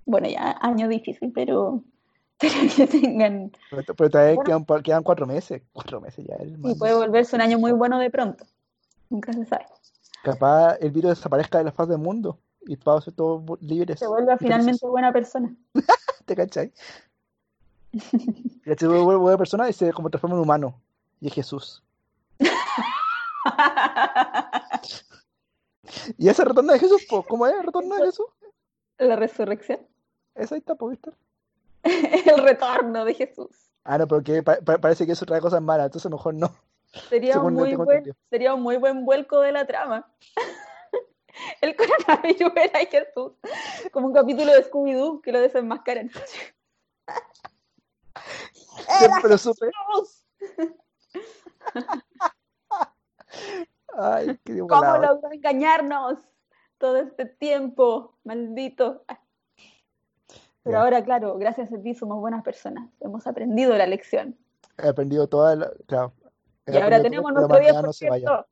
[0.05, 1.81] Bueno, ya año difícil, pero,
[2.39, 3.51] pero que tengan.
[3.69, 4.65] Pero, pero todavía Bueno.
[4.65, 5.61] quedan, quedan cuatro meses.
[5.73, 6.35] Cuatro meses ya.
[6.35, 8.45] el Y puede volverse un año muy bueno de pronto.
[9.09, 9.65] Nunca se sabe.
[10.23, 13.99] Capaz el virus desaparezca de la faz del mundo y todos todos libres.
[13.99, 15.55] Se vuelva y finalmente buena persona.
[16.25, 16.71] ¿Te cachai?
[17.91, 20.79] Se vuelve buena persona y se como transforma en humano.
[21.21, 21.83] Y es Jesús.
[26.17, 27.05] ¿Y ese retorno de Jesús?
[27.09, 27.23] po?
[27.23, 28.27] ¿Cómo es el retorno de Jesús?
[28.97, 29.79] La resurrección.
[30.35, 31.11] Esa ahí está, po, ¿viste?
[31.83, 33.49] El retorno de Jesús.
[33.83, 36.53] Ah, no, pero que pa- pa- parece que eso trae cosas malas, entonces mejor no.
[37.09, 40.05] Sería un muy buen, sería un muy buen vuelco de la trama.
[41.61, 43.33] El coronavirus era Jesús.
[43.91, 46.09] Como un capítulo de Scooby-Doo que lo desenmascaran.
[48.99, 49.69] Siempre supe.
[53.97, 56.17] Ay, qué ¿Cómo logró engañarnos
[56.77, 58.17] todo este tiempo?
[58.23, 59.03] Maldito.
[60.63, 62.89] Pero ahora, claro, gracias a ti somos buenas personas.
[62.99, 64.37] Hemos aprendido la lección.
[64.77, 65.71] He aprendido toda la...
[65.87, 66.13] Claro,
[66.67, 68.45] Y ahora tenemos nuestro 10%.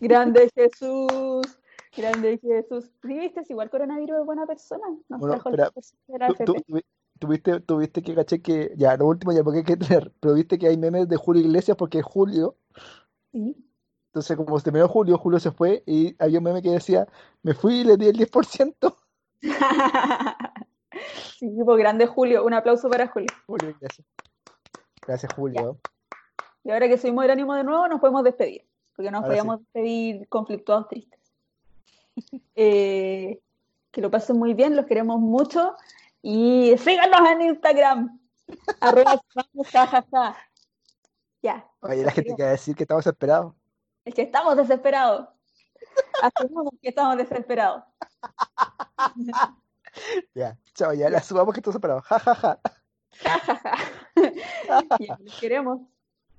[0.00, 1.58] Grande Jesús.
[1.96, 2.90] Grande Jesús.
[3.02, 3.40] ¿Sí viste?
[3.40, 4.84] Es igual coronavirus es buena persona.
[5.08, 6.62] Nos Bueno, trajo espera, la tú- tú- FP.
[6.66, 6.80] tú-
[7.18, 10.58] tuviste, tuviste que caché que, ya, lo último ya porque hay que tener, pero viste
[10.58, 12.56] que hay memes de Julio Iglesias porque es Julio,
[13.32, 13.54] Sí.
[14.08, 17.06] entonces como se terminó Julio, Julio se fue y había un meme que decía,
[17.42, 18.96] me fui y le di el 10%.
[21.38, 22.44] Sí, pues grande Julio.
[22.44, 23.26] Un aplauso para Julio.
[23.46, 24.06] Julio Iglesias.
[25.04, 25.78] Gracias, Julio.
[26.62, 28.64] Y ahora que subimos el ánimo de nuevo, nos podemos despedir.
[28.94, 31.18] Porque nos Ahora podíamos despedir conflictuados, tristes.
[32.54, 33.40] Eh,
[33.90, 35.76] que lo pasen muy bien, los queremos mucho.
[36.22, 38.20] Y síganos en Instagram.
[38.80, 40.36] Arroba vamos, jajaja.
[41.42, 41.68] Ya.
[41.80, 43.54] Oye, la gente que va a decir que estamos desesperados.
[44.04, 45.28] Es que estamos desesperados.
[46.22, 47.84] Asumimos que estamos desesperados.
[50.34, 52.04] Ya, chao, ya, la subamos que estamos desesperados.
[52.04, 52.60] Ja, ja, ja.
[54.98, 55.80] Ya, los queremos.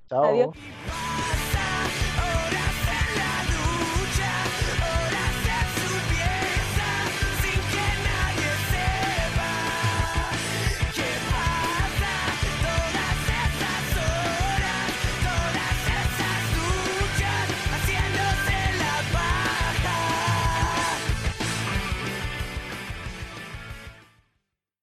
[0.09, 0.23] Chao.
[0.23, 1.02] Adiós.